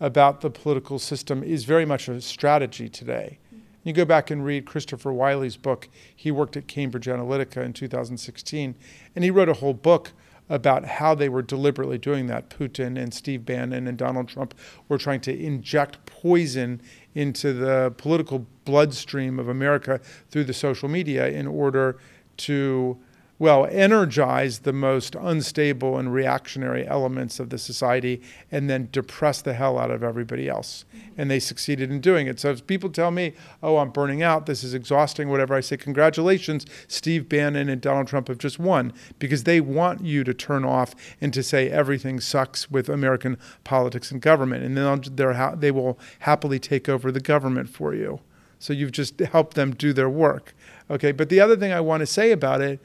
about 0.00 0.40
the 0.40 0.50
political 0.50 0.98
system 0.98 1.42
is 1.42 1.64
very 1.64 1.84
much 1.84 2.08
a 2.08 2.20
strategy 2.20 2.88
today. 2.88 3.38
You 3.84 3.92
go 3.92 4.04
back 4.04 4.30
and 4.30 4.44
read 4.44 4.64
Christopher 4.64 5.12
Wylie's 5.12 5.56
book. 5.56 5.88
He 6.14 6.30
worked 6.30 6.56
at 6.56 6.68
Cambridge 6.68 7.06
Analytica 7.06 7.64
in 7.64 7.72
2016, 7.72 8.74
and 9.14 9.24
he 9.24 9.30
wrote 9.30 9.48
a 9.48 9.54
whole 9.54 9.74
book 9.74 10.12
about 10.48 10.84
how 10.84 11.14
they 11.14 11.28
were 11.28 11.42
deliberately 11.42 11.98
doing 11.98 12.26
that. 12.26 12.50
Putin 12.50 13.00
and 13.00 13.12
Steve 13.14 13.44
Bannon 13.44 13.88
and 13.88 13.96
Donald 13.96 14.28
Trump 14.28 14.54
were 14.88 14.98
trying 14.98 15.20
to 15.22 15.36
inject 15.36 16.04
poison 16.06 16.80
into 17.14 17.52
the 17.52 17.92
political 17.96 18.46
bloodstream 18.64 19.38
of 19.38 19.48
America 19.48 20.00
through 20.30 20.44
the 20.44 20.52
social 20.52 20.88
media 20.88 21.28
in 21.28 21.46
order 21.46 21.98
to 22.36 22.98
well, 23.42 23.66
energize 23.72 24.60
the 24.60 24.72
most 24.72 25.16
unstable 25.16 25.98
and 25.98 26.14
reactionary 26.14 26.86
elements 26.86 27.40
of 27.40 27.50
the 27.50 27.58
society 27.58 28.22
and 28.52 28.70
then 28.70 28.88
depress 28.92 29.42
the 29.42 29.52
hell 29.52 29.80
out 29.80 29.90
of 29.90 30.04
everybody 30.04 30.48
else. 30.48 30.84
And 31.18 31.28
they 31.28 31.40
succeeded 31.40 31.90
in 31.90 32.00
doing 32.00 32.28
it. 32.28 32.38
So 32.38 32.50
if 32.50 32.64
people 32.68 32.88
tell 32.88 33.10
me, 33.10 33.32
oh, 33.60 33.78
I'm 33.78 33.90
burning 33.90 34.22
out, 34.22 34.46
this 34.46 34.62
is 34.62 34.74
exhausting, 34.74 35.28
whatever, 35.28 35.56
I 35.56 35.60
say, 35.60 35.76
congratulations, 35.76 36.66
Steve 36.86 37.28
Bannon 37.28 37.68
and 37.68 37.80
Donald 37.80 38.06
Trump 38.06 38.28
have 38.28 38.38
just 38.38 38.60
won 38.60 38.92
because 39.18 39.42
they 39.42 39.60
want 39.60 40.04
you 40.04 40.22
to 40.22 40.32
turn 40.32 40.64
off 40.64 40.94
and 41.20 41.34
to 41.34 41.42
say 41.42 41.68
everything 41.68 42.20
sucks 42.20 42.70
with 42.70 42.88
American 42.88 43.36
politics 43.64 44.12
and 44.12 44.22
government. 44.22 44.62
And 44.62 44.76
then 44.76 45.02
they're, 45.16 45.56
they 45.56 45.72
will 45.72 45.98
happily 46.20 46.60
take 46.60 46.88
over 46.88 47.10
the 47.10 47.18
government 47.18 47.68
for 47.68 47.92
you. 47.92 48.20
So 48.60 48.72
you've 48.72 48.92
just 48.92 49.18
helped 49.18 49.56
them 49.56 49.74
do 49.74 49.92
their 49.92 50.08
work. 50.08 50.54
Okay, 50.88 51.10
but 51.10 51.28
the 51.28 51.40
other 51.40 51.56
thing 51.56 51.72
I 51.72 51.80
want 51.80 52.02
to 52.02 52.06
say 52.06 52.30
about 52.30 52.60
it 52.60 52.78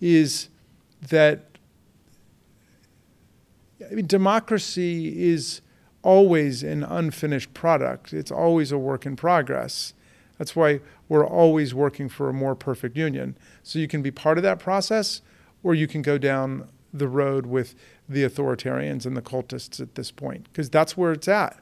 is 0.00 0.48
that 1.08 1.54
I 3.90 3.94
mean, 3.94 4.06
democracy 4.06 5.30
is 5.30 5.60
always 6.02 6.62
an 6.62 6.84
unfinished 6.84 7.54
product. 7.54 8.12
It's 8.12 8.30
always 8.30 8.70
a 8.72 8.78
work 8.78 9.06
in 9.06 9.16
progress. 9.16 9.94
That's 10.38 10.54
why 10.54 10.80
we're 11.08 11.26
always 11.26 11.74
working 11.74 12.08
for 12.08 12.28
a 12.28 12.32
more 12.32 12.54
perfect 12.54 12.96
union. 12.96 13.36
So 13.62 13.78
you 13.78 13.88
can 13.88 14.02
be 14.02 14.10
part 14.10 14.36
of 14.36 14.42
that 14.42 14.58
process, 14.58 15.22
or 15.62 15.74
you 15.74 15.86
can 15.86 16.02
go 16.02 16.18
down 16.18 16.68
the 16.92 17.08
road 17.08 17.46
with 17.46 17.74
the 18.08 18.24
authoritarians 18.24 19.06
and 19.06 19.16
the 19.16 19.22
cultists 19.22 19.80
at 19.80 19.94
this 19.94 20.10
point, 20.10 20.44
because 20.44 20.70
that's 20.70 20.96
where 20.96 21.12
it's 21.12 21.28
at. 21.28 21.58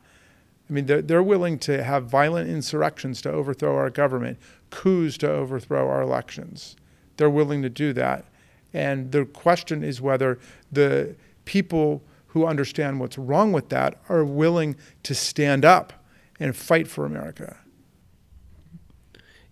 I 0.69 0.73
mean, 0.73 0.87
they're, 0.87 1.03
they're 1.03 1.23
willing 1.23 1.59
to 1.61 1.83
have 1.83 2.07
violent 2.07 2.51
insurrections 2.51 3.23
to 3.23 3.31
overthrow 3.31 3.77
our 3.77 3.91
government, 3.91 4.39
coups 4.71 5.19
to 5.19 5.31
overthrow 5.31 5.89
our 5.89 6.03
elections. 6.03 6.77
They're 7.16 7.31
willing 7.31 7.62
to 7.62 7.71
do 7.71 7.92
that. 7.95 8.25
And 8.73 9.12
the 9.12 9.25
question 9.25 9.85
is 9.85 10.00
whether 10.00 10.38
the 10.71 11.16
people 11.45 12.02
who 12.28 12.47
understand 12.47 13.00
what's 13.00 13.19
wrong 13.19 13.52
with 13.52 13.69
that 13.69 14.00
are 14.09 14.25
willing 14.25 14.76
to 15.02 15.14
stand 15.14 15.64
up 15.64 15.92
and 16.40 16.57
fight 16.57 16.88
for 16.88 17.04
America. 17.04 17.59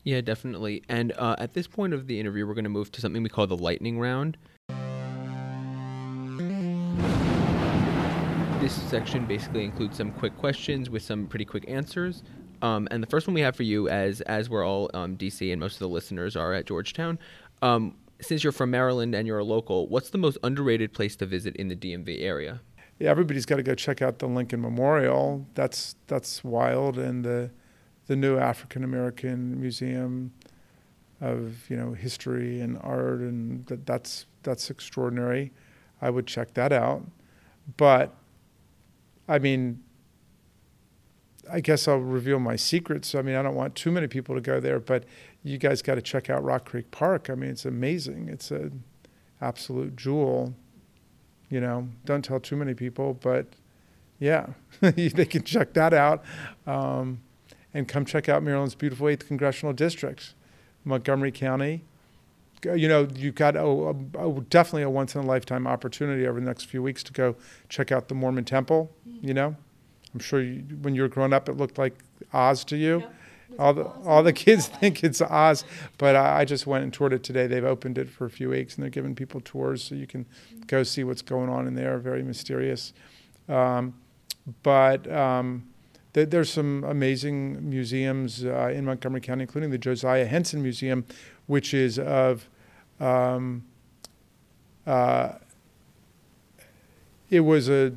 Yeah, 0.02 0.22
definitely. 0.22 0.82
And 0.88 1.12
uh, 1.18 1.36
at 1.38 1.52
this 1.52 1.66
point 1.66 1.92
of 1.92 2.06
the 2.06 2.18
interview, 2.18 2.46
we're 2.46 2.54
going 2.54 2.64
to 2.64 2.70
move 2.70 2.90
to 2.92 3.00
something 3.02 3.22
we 3.22 3.28
call 3.28 3.46
the 3.46 3.56
lightning 3.56 3.98
round. 3.98 4.38
this 8.60 8.74
section 8.90 9.24
basically 9.24 9.64
includes 9.64 9.96
some 9.96 10.12
quick 10.12 10.36
questions 10.36 10.90
with 10.90 11.02
some 11.02 11.26
pretty 11.26 11.46
quick 11.46 11.64
answers. 11.66 12.22
Um, 12.60 12.86
and 12.90 13.02
the 13.02 13.06
first 13.06 13.26
one 13.26 13.32
we 13.32 13.40
have 13.40 13.56
for 13.56 13.62
you, 13.62 13.88
as 13.88 14.20
as 14.22 14.50
we're 14.50 14.66
all 14.66 14.90
um, 14.92 15.16
DC 15.16 15.50
and 15.50 15.58
most 15.58 15.74
of 15.74 15.78
the 15.78 15.88
listeners 15.88 16.36
are 16.36 16.52
at 16.52 16.66
Georgetown, 16.66 17.18
um, 17.62 17.96
since 18.20 18.44
you're 18.44 18.52
from 18.52 18.70
Maryland 18.70 19.14
and 19.14 19.26
you're 19.26 19.38
a 19.38 19.44
local, 19.44 19.88
what's 19.88 20.10
the 20.10 20.18
most 20.18 20.38
underrated 20.42 20.92
place 20.92 21.16
to 21.16 21.26
visit 21.26 21.56
in 21.56 21.68
the 21.68 21.76
DMV 21.76 22.22
area? 22.22 22.60
Yeah, 22.98 23.10
everybody's 23.10 23.46
got 23.46 23.56
to 23.56 23.62
go 23.62 23.74
check 23.74 24.02
out 24.02 24.18
the 24.18 24.28
Lincoln 24.28 24.60
Memorial. 24.60 25.46
That's 25.54 25.96
that's 26.06 26.44
wild, 26.44 26.98
and 26.98 27.24
the 27.24 27.50
the 28.06 28.16
new 28.16 28.36
African 28.36 28.84
American 28.84 29.58
Museum 29.60 30.32
of 31.20 31.68
you 31.70 31.76
know 31.76 31.92
history 31.92 32.60
and 32.60 32.78
art, 32.82 33.20
and 33.20 33.64
that, 33.66 33.86
that's 33.86 34.26
that's 34.42 34.68
extraordinary. 34.70 35.52
I 36.02 36.10
would 36.10 36.26
check 36.26 36.54
that 36.54 36.72
out, 36.72 37.06
but 37.76 38.14
I 39.28 39.38
mean, 39.38 39.82
I 41.50 41.60
guess 41.60 41.88
I'll 41.88 41.98
reveal 41.98 42.38
my 42.38 42.56
secrets. 42.56 43.14
I 43.14 43.22
mean, 43.22 43.34
I 43.34 43.42
don't 43.42 43.54
want 43.54 43.74
too 43.74 43.90
many 43.90 44.08
people 44.08 44.34
to 44.34 44.40
go 44.40 44.60
there, 44.60 44.80
but 44.80 45.04
you 45.42 45.58
guys 45.58 45.82
got 45.82 45.94
to 45.94 46.02
check 46.02 46.28
out 46.28 46.42
Rock 46.44 46.66
Creek 46.66 46.90
Park. 46.90 47.30
I 47.30 47.34
mean, 47.34 47.50
it's 47.50 47.64
amazing. 47.64 48.28
It's 48.28 48.50
an 48.50 48.82
absolute 49.40 49.96
jewel. 49.96 50.54
You 51.48 51.60
know, 51.60 51.88
don't 52.04 52.24
tell 52.24 52.40
too 52.40 52.56
many 52.56 52.74
people, 52.74 53.14
but 53.14 53.46
yeah, 54.18 54.48
they 54.80 55.24
can 55.24 55.42
check 55.42 55.72
that 55.72 55.92
out. 55.92 56.22
Um, 56.66 57.22
and 57.72 57.88
come 57.88 58.04
check 58.04 58.28
out 58.28 58.42
Maryland's 58.42 58.74
beautiful 58.74 59.06
8th 59.06 59.26
Congressional 59.26 59.72
District, 59.72 60.34
Montgomery 60.84 61.32
County. 61.32 61.84
You 62.64 62.88
know, 62.88 63.08
you've 63.14 63.36
got 63.36 63.56
a, 63.56 63.62
a, 63.62 63.90
a, 64.28 64.40
definitely 64.50 64.82
a 64.82 64.90
once 64.90 65.14
in 65.14 65.22
a 65.22 65.26
lifetime 65.26 65.66
opportunity 65.66 66.26
over 66.26 66.38
the 66.38 66.46
next 66.46 66.64
few 66.64 66.82
weeks 66.82 67.02
to 67.04 67.12
go 67.12 67.36
check 67.70 67.90
out 67.90 68.08
the 68.08 68.14
Mormon 68.14 68.44
Temple. 68.44 68.90
You 69.22 69.32
know, 69.32 69.56
I'm 70.12 70.20
sure 70.20 70.42
you, 70.42 70.62
when 70.82 70.94
you 70.94 71.02
were 71.02 71.08
growing 71.08 71.32
up, 71.32 71.48
it 71.48 71.56
looked 71.56 71.78
like 71.78 71.94
Oz 72.34 72.64
to 72.64 72.76
you. 72.76 73.00
Yep. 73.00 73.14
All 73.60 73.74
the 73.74 73.84
all 73.84 74.22
the 74.22 74.32
kids 74.46 74.66
think 74.66 75.04
it's 75.04 75.20
Oz, 75.20 75.64
but 75.98 76.16
I, 76.16 76.40
I 76.40 76.44
just 76.44 76.66
went 76.66 76.84
and 76.84 76.92
toured 76.92 77.12
it 77.12 77.22
today. 77.22 77.46
They've 77.46 77.64
opened 77.64 77.98
it 77.98 78.08
for 78.08 78.24
a 78.24 78.30
few 78.30 78.48
weeks, 78.48 78.74
and 78.74 78.82
they're 78.82 78.90
giving 78.90 79.14
people 79.14 79.40
tours 79.40 79.84
so 79.84 79.94
you 79.94 80.06
can 80.06 80.26
go 80.66 80.82
see 80.82 81.04
what's 81.04 81.22
going 81.22 81.50
on 81.50 81.66
in 81.66 81.74
there. 81.74 81.98
Very 81.98 82.22
mysterious, 82.22 82.92
um, 83.48 83.94
but 84.62 85.10
um, 85.12 85.68
th- 86.14 86.30
there's 86.30 86.50
some 86.50 86.84
amazing 86.84 87.68
museums 87.68 88.44
uh, 88.44 88.72
in 88.74 88.86
Montgomery 88.86 89.20
County, 89.20 89.42
including 89.42 89.70
the 89.70 89.78
Josiah 89.78 90.24
Henson 90.24 90.62
Museum, 90.62 91.04
which 91.46 91.74
is 91.74 91.98
of 91.98 92.48
um, 92.98 93.64
uh, 94.86 95.34
it 97.28 97.40
was 97.40 97.68
a 97.68 97.92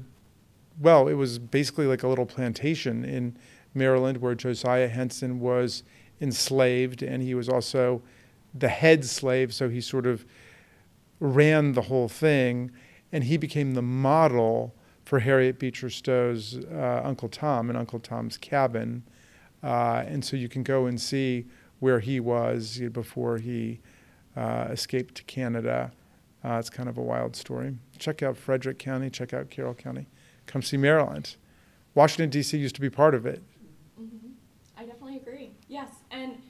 well, 0.82 1.08
it 1.08 1.14
was 1.14 1.40
basically 1.40 1.86
like 1.86 2.04
a 2.04 2.08
little 2.08 2.26
plantation 2.26 3.06
in 3.06 3.38
Maryland 3.74 4.18
where 4.18 4.36
Josiah 4.36 4.88
Henson 4.88 5.40
was 5.40 5.84
enslaved, 6.22 7.04
and 7.04 7.22
he 7.22 7.34
was 7.34 7.50
also 7.50 8.02
the 8.54 8.70
head 8.70 9.04
slave, 9.06 9.54
so 9.54 9.70
he 9.70 9.82
sort 9.82 10.06
of 10.06 10.26
ran 11.20 11.74
the 11.74 11.84
whole 11.84 12.08
thing, 12.08 12.72
and 13.12 13.24
he 13.24 13.38
became 13.38 13.74
the 13.74 13.82
model 13.82 14.76
for 15.06 15.20
Harriet 15.20 15.60
Beecher 15.60 15.90
Stowe's 15.90 16.58
uh, 16.72 17.02
Uncle 17.04 17.30
Tom 17.30 17.70
and 17.70 17.78
Uncle 17.78 18.00
Tom's 18.00 18.38
Cabin. 18.38 19.04
Uh, 19.62 20.04
and 20.08 20.24
so 20.24 20.36
you 20.36 20.50
can 20.50 20.64
go 20.64 20.86
and 20.86 21.00
see 21.00 21.46
where 21.80 22.00
he 22.00 22.20
was 22.20 22.82
before 22.92 23.38
he 23.38 23.80
uh, 24.36 24.68
escaped 24.72 25.16
to 25.16 25.24
Canada. 25.24 25.92
Uh, 26.44 26.56
it's 26.56 26.70
kind 26.70 26.90
of 26.90 26.98
a 26.98 27.02
wild 27.02 27.36
story. 27.36 27.78
Check 27.98 28.22
out 28.22 28.38
Frederick 28.38 28.80
County, 28.80 29.10
check 29.10 29.34
out 29.34 29.50
Carroll 29.50 29.74
County. 29.74 30.08
Come 30.46 30.62
see 30.62 30.78
Maryland. 30.78 31.36
Washington, 31.96 32.30
D.C. 32.30 32.58
used 32.58 32.76
to 32.76 32.82
be 32.82 32.90
part 32.90 33.16
of 33.16 33.26
it. 33.26 33.42
Mm-hmm. 34.02 34.32
I 34.78 34.86
definitely 34.86 35.18
agree. 35.18 35.52
Yes. 35.68 35.90
And 36.14 36.42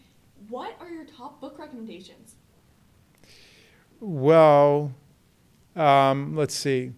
what 0.50 0.76
are 0.82 0.90
your 0.90 1.06
top 1.06 1.40
book 1.40 1.58
recommendations? 1.58 2.36
Well, 4.02 4.92
um, 5.76 6.36
let's 6.36 6.54
see. 6.54 6.92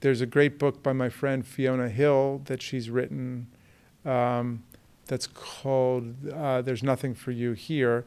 There's 0.00 0.22
a 0.22 0.26
great 0.26 0.58
book 0.58 0.82
by 0.82 0.94
my 0.94 1.10
friend 1.10 1.46
Fiona 1.46 1.90
Hill 1.90 2.40
that 2.46 2.62
she's 2.62 2.88
written 2.88 3.48
um, 4.06 4.62
that's 5.06 5.26
called 5.26 6.14
uh, 6.32 6.62
There's 6.62 6.82
Nothing 6.82 7.14
for 7.14 7.30
You 7.30 7.52
Here. 7.52 8.06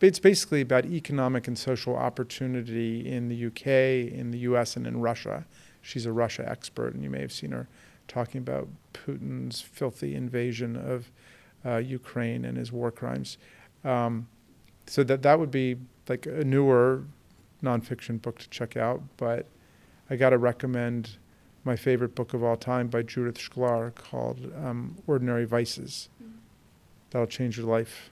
It's 0.00 0.18
basically 0.18 0.60
about 0.60 0.84
economic 0.84 1.48
and 1.48 1.58
social 1.58 1.96
opportunity 1.96 3.10
in 3.10 3.28
the 3.28 3.46
UK, 3.46 4.12
in 4.12 4.30
the 4.30 4.38
US, 4.40 4.76
and 4.76 4.86
in 4.86 5.00
Russia. 5.00 5.46
She's 5.80 6.06
a 6.06 6.12
Russia 6.12 6.48
expert, 6.48 6.94
and 6.94 7.02
you 7.02 7.10
may 7.10 7.20
have 7.20 7.32
seen 7.32 7.52
her 7.52 7.66
talking 8.08 8.40
about 8.40 8.68
Putin's 8.92 9.60
filthy 9.60 10.14
invasion 10.14 10.76
of 10.76 11.10
Ukraine 11.64 12.44
and 12.44 12.56
his 12.56 12.72
war 12.72 12.90
crimes. 12.90 13.38
Um, 13.84 14.28
so 14.86 15.04
that 15.04 15.22
that 15.22 15.38
would 15.38 15.50
be 15.50 15.76
like 16.08 16.26
a 16.26 16.44
newer 16.44 17.04
nonfiction 17.62 18.20
book 18.20 18.38
to 18.38 18.48
check 18.48 18.76
out. 18.76 19.02
But 19.16 19.46
I 20.08 20.16
got 20.16 20.30
to 20.30 20.38
recommend 20.38 21.18
my 21.64 21.76
favorite 21.76 22.14
book 22.14 22.32
of 22.34 22.42
all 22.42 22.56
time 22.56 22.88
by 22.88 23.02
Judith 23.02 23.36
Shklar 23.36 23.94
called 23.94 24.52
um, 24.56 24.96
Ordinary 25.06 25.44
Vices. 25.44 26.08
Mm-hmm. 26.22 26.38
That'll 27.10 27.26
change 27.26 27.58
your 27.58 27.66
life. 27.66 28.10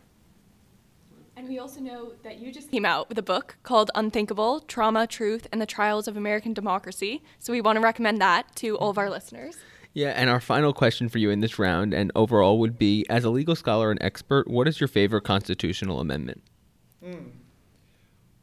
And 1.36 1.48
we 1.48 1.58
also 1.58 1.80
know 1.80 2.12
that 2.22 2.38
you 2.38 2.50
just 2.50 2.70
came 2.70 2.86
out 2.86 3.10
with 3.10 3.18
a 3.18 3.22
book 3.22 3.56
called 3.62 3.90
Unthinkable 3.94 4.60
Trauma, 4.60 5.06
Truth, 5.06 5.46
and 5.52 5.60
the 5.60 5.66
Trials 5.66 6.08
of 6.08 6.16
American 6.16 6.54
Democracy. 6.54 7.22
So 7.38 7.52
we 7.52 7.60
want 7.60 7.76
to 7.76 7.82
recommend 7.82 8.22
that 8.22 8.56
to 8.56 8.76
all 8.78 8.88
of 8.88 8.96
our 8.96 9.10
listeners. 9.10 9.56
Yeah, 9.96 10.10
and 10.10 10.28
our 10.28 10.40
final 10.40 10.74
question 10.74 11.08
for 11.08 11.16
you 11.16 11.30
in 11.30 11.40
this 11.40 11.58
round 11.58 11.94
and 11.94 12.12
overall 12.14 12.58
would 12.58 12.78
be 12.78 13.06
as 13.08 13.24
a 13.24 13.30
legal 13.30 13.56
scholar 13.56 13.90
and 13.90 13.98
expert, 14.02 14.46
what 14.46 14.68
is 14.68 14.78
your 14.78 14.88
favorite 14.88 15.22
constitutional 15.22 16.00
amendment? 16.00 16.42
Mm. 17.02 17.30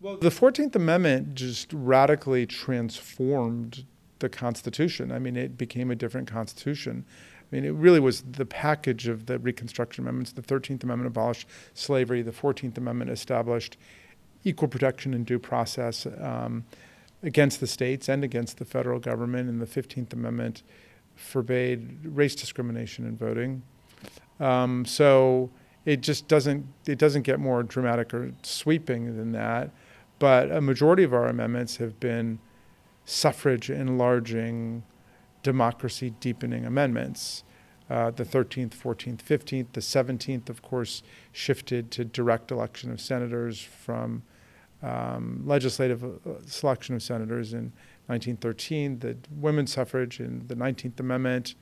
Well, 0.01 0.17
the 0.17 0.29
14th 0.29 0.75
Amendment 0.75 1.35
just 1.35 1.71
radically 1.71 2.47
transformed 2.47 3.85
the 4.17 4.29
Constitution. 4.29 5.11
I 5.11 5.19
mean, 5.19 5.37
it 5.37 5.55
became 5.55 5.91
a 5.91 5.95
different 5.95 6.27
Constitution. 6.27 7.05
I 7.39 7.55
mean, 7.55 7.65
it 7.65 7.73
really 7.75 7.99
was 7.99 8.23
the 8.23 8.47
package 8.47 9.07
of 9.07 9.27
the 9.27 9.37
Reconstruction 9.37 10.05
Amendments. 10.05 10.31
The 10.31 10.41
13th 10.41 10.83
Amendment 10.83 11.05
abolished 11.05 11.47
slavery, 11.75 12.23
the 12.23 12.31
14th 12.31 12.79
Amendment 12.79 13.11
established 13.11 13.77
equal 14.43 14.69
protection 14.69 15.13
and 15.13 15.23
due 15.23 15.37
process 15.37 16.07
um, 16.19 16.65
against 17.21 17.59
the 17.59 17.67
states 17.67 18.09
and 18.09 18.23
against 18.23 18.57
the 18.57 18.65
federal 18.65 18.99
government, 18.99 19.49
and 19.49 19.61
the 19.61 19.67
15th 19.67 20.13
Amendment 20.13 20.63
forbade 21.15 21.99
race 22.05 22.35
discrimination 22.35 23.05
in 23.05 23.17
voting. 23.17 23.63
Um, 24.39 24.85
so 24.85 25.51
it 25.85 26.01
just 26.01 26.27
doesn't 26.27 26.65
it 26.85 26.97
doesn't 26.97 27.23
get 27.23 27.39
more 27.39 27.63
dramatic 27.63 28.13
or 28.13 28.31
sweeping 28.43 29.17
than 29.17 29.31
that. 29.33 29.71
But 30.19 30.51
a 30.51 30.61
majority 30.61 31.03
of 31.03 31.13
our 31.13 31.27
amendments 31.27 31.77
have 31.77 31.99
been 31.99 32.39
suffrage 33.05 33.69
enlarging, 33.69 34.83
democracy 35.41 36.13
deepening 36.19 36.65
amendments. 36.65 37.43
Uh, 37.89 38.11
the 38.11 38.23
13th, 38.23 38.69
14th, 38.69 39.21
15th, 39.21 39.67
the 39.73 39.81
17th, 39.81 40.49
of 40.49 40.61
course, 40.61 41.03
shifted 41.33 41.91
to 41.91 42.05
direct 42.05 42.49
election 42.49 42.89
of 42.89 43.01
senators 43.01 43.59
from 43.59 44.23
um, 44.81 45.43
legislative 45.45 46.03
uh, 46.03 46.07
selection 46.45 46.95
of 46.95 47.03
senators 47.03 47.53
in 47.53 47.73
1913, 48.07 48.99
the 48.99 49.17
women's 49.31 49.73
suffrage 49.73 50.19
in 50.19 50.45
the 50.47 50.55
19th 50.55 50.99
Amendment 50.99 51.55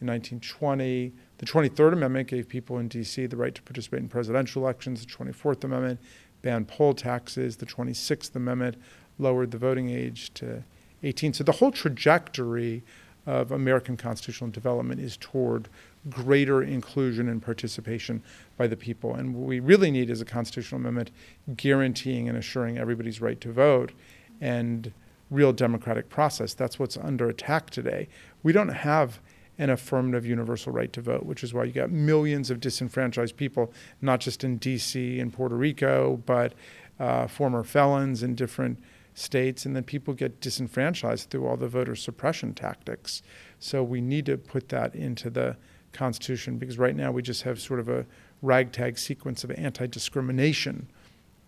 in 0.00 0.06
1920. 0.06 1.12
The 1.38 1.46
23rd 1.46 1.92
Amendment 1.92 2.28
gave 2.28 2.48
people 2.48 2.78
in 2.78 2.88
D.C. 2.88 3.26
the 3.26 3.36
right 3.36 3.54
to 3.54 3.62
participate 3.62 4.00
in 4.00 4.08
presidential 4.08 4.62
elections. 4.62 5.04
The 5.04 5.12
24th 5.12 5.64
Amendment 5.64 6.00
banned 6.42 6.68
poll 6.68 6.94
taxes. 6.94 7.56
The 7.56 7.66
26th 7.66 8.34
Amendment 8.34 8.76
lowered 9.18 9.50
the 9.50 9.58
voting 9.58 9.90
age 9.90 10.32
to 10.34 10.64
18. 11.02 11.34
So 11.34 11.44
the 11.44 11.52
whole 11.52 11.70
trajectory 11.70 12.82
of 13.26 13.52
American 13.52 13.96
constitutional 13.96 14.50
development 14.50 15.00
is 15.00 15.16
toward 15.16 15.68
greater 16.10 16.62
inclusion 16.62 17.28
and 17.28 17.42
participation 17.42 18.22
by 18.56 18.66
the 18.66 18.76
people. 18.76 19.14
And 19.14 19.34
what 19.34 19.46
we 19.46 19.60
really 19.60 19.90
need 19.90 20.10
is 20.10 20.20
a 20.20 20.26
constitutional 20.26 20.80
amendment 20.80 21.10
guaranteeing 21.56 22.28
and 22.28 22.36
assuring 22.36 22.76
everybody's 22.76 23.20
right 23.20 23.40
to 23.40 23.52
vote 23.52 23.92
and 24.40 24.92
real 25.34 25.52
democratic 25.52 26.08
process. 26.08 26.54
That's 26.54 26.78
what's 26.78 26.96
under 26.96 27.28
attack 27.28 27.70
today. 27.70 28.08
We 28.42 28.52
don't 28.52 28.68
have 28.68 29.20
an 29.58 29.70
affirmative 29.70 30.26
universal 30.26 30.72
right 30.72 30.92
to 30.92 31.00
vote, 31.00 31.24
which 31.24 31.44
is 31.44 31.54
why 31.54 31.64
you 31.64 31.72
got 31.72 31.90
millions 31.90 32.50
of 32.50 32.60
disenfranchised 32.60 33.36
people, 33.36 33.72
not 34.00 34.20
just 34.20 34.42
in 34.42 34.58
DC 34.58 35.20
and 35.20 35.32
Puerto 35.32 35.54
Rico, 35.54 36.22
but 36.26 36.54
uh, 36.98 37.26
former 37.26 37.62
felons 37.62 38.22
in 38.22 38.34
different 38.34 38.78
states, 39.14 39.64
and 39.64 39.76
then 39.76 39.84
people 39.84 40.12
get 40.12 40.40
disenfranchised 40.40 41.30
through 41.30 41.46
all 41.46 41.56
the 41.56 41.68
voter 41.68 41.94
suppression 41.94 42.52
tactics. 42.52 43.22
So 43.60 43.82
we 43.82 44.00
need 44.00 44.26
to 44.26 44.36
put 44.36 44.68
that 44.70 44.94
into 44.94 45.30
the 45.30 45.56
Constitution 45.92 46.58
because 46.58 46.78
right 46.78 46.96
now 46.96 47.12
we 47.12 47.22
just 47.22 47.42
have 47.42 47.60
sort 47.60 47.78
of 47.78 47.88
a 47.88 48.06
ragtag 48.42 48.98
sequence 48.98 49.44
of 49.44 49.52
anti 49.52 49.86
discrimination 49.86 50.88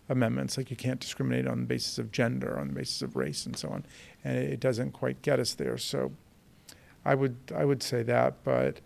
amendments, 0.09 0.57
like 0.57 0.71
you 0.71 0.77
can't 0.77 1.01
discriminate 1.01 1.47
on 1.47 1.61
the 1.61 1.67
basis 1.67 1.99
of 1.99 2.13
gender, 2.13 2.59
on 2.59 2.69
the 2.69 2.75
basis 2.75 3.03
of 3.03 3.17
race, 3.17 3.47
and 3.47 3.57
so 3.57 3.69
on. 3.69 3.85
And 4.25 4.37
it 4.39 4.61
doesn't 4.61 4.93
quite 4.93 5.23
get 5.23 5.41
us 5.41 5.55
there. 5.55 5.79
So 5.79 6.13
I 7.05 7.15
would 7.15 7.37
I 7.55 7.65
would 7.65 7.83
say 7.83 8.03
that, 8.05 8.43
but 8.45 8.81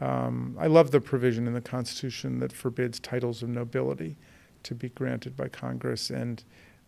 um, 0.00 0.56
I 0.58 0.66
love 0.66 0.90
the 0.90 1.00
provision 1.00 1.46
in 1.46 1.54
the 1.54 1.60
Constitution 1.60 2.38
that 2.40 2.52
forbids 2.52 2.98
titles 2.98 3.42
of 3.42 3.48
nobility 3.48 4.16
to 4.62 4.74
be 4.74 4.88
granted 4.90 5.36
by 5.36 5.48
Congress, 5.48 6.10
and 6.10 6.42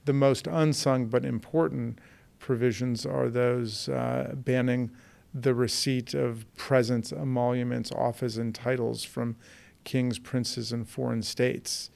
the 0.04 0.12
most 0.12 0.46
unsung 0.46 1.06
but 1.06 1.24
important 1.24 1.98
provisions 2.38 3.06
are 3.06 3.28
those 3.28 3.88
uh, 3.88 4.32
banning 4.34 4.90
the 5.34 5.54
receipt 5.54 6.12
of 6.12 6.44
presents, 6.56 7.12
emoluments, 7.12 7.90
office, 7.92 8.36
and 8.36 8.54
titles 8.54 9.02
from 9.04 9.36
kings, 9.84 10.18
princes, 10.18 10.72
and 10.72 10.88
foreign 10.88 11.22
states 11.22 11.90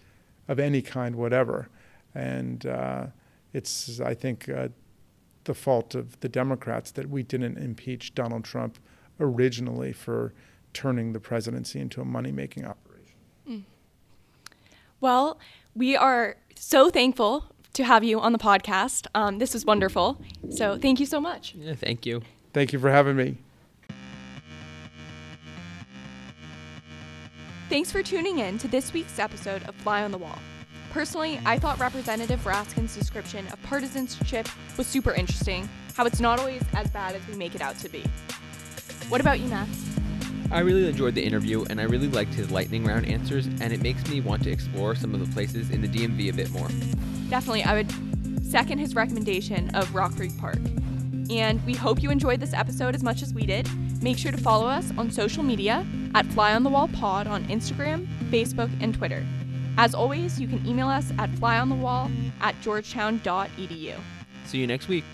of 0.48 0.58
any 0.58 0.80
kind, 0.80 1.16
whatever. 1.16 1.68
And 2.16 2.64
uh, 2.64 3.06
it's, 3.52 4.00
I 4.00 4.14
think, 4.14 4.48
uh, 4.48 4.68
the 5.44 5.54
fault 5.54 5.94
of 5.94 6.18
the 6.20 6.28
Democrats 6.28 6.90
that 6.92 7.10
we 7.10 7.22
didn't 7.22 7.58
impeach 7.58 8.14
Donald 8.14 8.44
Trump 8.44 8.78
originally 9.20 9.92
for 9.92 10.32
turning 10.72 11.12
the 11.12 11.20
presidency 11.20 11.78
into 11.78 12.00
a 12.00 12.04
money 12.04 12.32
making 12.32 12.64
operation. 12.64 13.14
Mm. 13.48 13.62
Well, 15.00 15.38
we 15.74 15.94
are 15.96 16.36
so 16.54 16.90
thankful 16.90 17.44
to 17.74 17.84
have 17.84 18.02
you 18.02 18.18
on 18.18 18.32
the 18.32 18.38
podcast. 18.38 19.06
Um, 19.14 19.38
this 19.38 19.52
was 19.52 19.64
wonderful. 19.66 20.20
So 20.50 20.78
thank 20.78 20.98
you 20.98 21.06
so 21.06 21.20
much. 21.20 21.54
Yeah, 21.54 21.74
thank 21.74 22.06
you. 22.06 22.22
Thank 22.54 22.72
you 22.72 22.78
for 22.78 22.90
having 22.90 23.16
me. 23.16 23.36
Thanks 27.68 27.90
for 27.90 28.02
tuning 28.02 28.38
in 28.38 28.58
to 28.58 28.68
this 28.68 28.92
week's 28.92 29.18
episode 29.18 29.62
of 29.64 29.74
Fly 29.74 30.02
on 30.02 30.12
the 30.12 30.18
Wall. 30.18 30.38
Personally, 30.96 31.38
I 31.44 31.58
thought 31.58 31.78
Representative 31.78 32.42
Raskin's 32.44 32.96
description 32.96 33.46
of 33.48 33.62
partisanship 33.64 34.48
was 34.78 34.86
super 34.86 35.12
interesting, 35.12 35.68
how 35.94 36.06
it's 36.06 36.20
not 36.20 36.40
always 36.40 36.62
as 36.72 36.88
bad 36.88 37.14
as 37.14 37.20
we 37.28 37.34
make 37.34 37.54
it 37.54 37.60
out 37.60 37.78
to 37.80 37.90
be. 37.90 38.02
What 39.10 39.20
about 39.20 39.38
you, 39.38 39.48
Max? 39.48 39.68
I 40.50 40.60
really 40.60 40.88
enjoyed 40.88 41.14
the 41.14 41.22
interview 41.22 41.66
and 41.68 41.82
I 41.82 41.84
really 41.84 42.08
liked 42.08 42.32
his 42.32 42.50
lightning 42.50 42.82
round 42.82 43.04
answers, 43.04 43.44
and 43.44 43.74
it 43.74 43.82
makes 43.82 44.08
me 44.08 44.22
want 44.22 44.42
to 44.44 44.50
explore 44.50 44.94
some 44.94 45.12
of 45.12 45.20
the 45.20 45.30
places 45.34 45.68
in 45.68 45.82
the 45.82 45.88
DMV 45.88 46.30
a 46.30 46.32
bit 46.32 46.50
more. 46.50 46.68
Definitely, 47.28 47.64
I 47.64 47.74
would 47.74 47.92
second 48.42 48.78
his 48.78 48.94
recommendation 48.94 49.68
of 49.76 49.94
Rock 49.94 50.16
Creek 50.16 50.32
Park. 50.38 50.60
And 51.28 51.62
we 51.66 51.74
hope 51.74 52.02
you 52.02 52.10
enjoyed 52.10 52.40
this 52.40 52.54
episode 52.54 52.94
as 52.94 53.02
much 53.02 53.20
as 53.20 53.34
we 53.34 53.44
did. 53.44 53.68
Make 54.02 54.16
sure 54.16 54.32
to 54.32 54.38
follow 54.38 54.66
us 54.66 54.90
on 54.96 55.10
social 55.10 55.42
media 55.42 55.86
at 56.14 56.24
Fly 56.28 56.54
on 56.54 56.62
the 56.62 56.70
Wall 56.70 56.88
Pod 56.88 57.26
on 57.26 57.44
Instagram, 57.48 58.06
Facebook, 58.30 58.70
and 58.80 58.94
Twitter. 58.94 59.26
As 59.78 59.94
always, 59.94 60.40
you 60.40 60.48
can 60.48 60.66
email 60.66 60.88
us 60.88 61.12
at 61.18 61.30
flyonthewall 61.32 62.10
at 62.40 62.58
georgetown.edu. 62.60 63.94
See 64.46 64.58
you 64.58 64.66
next 64.66 64.88
week. 64.88 65.04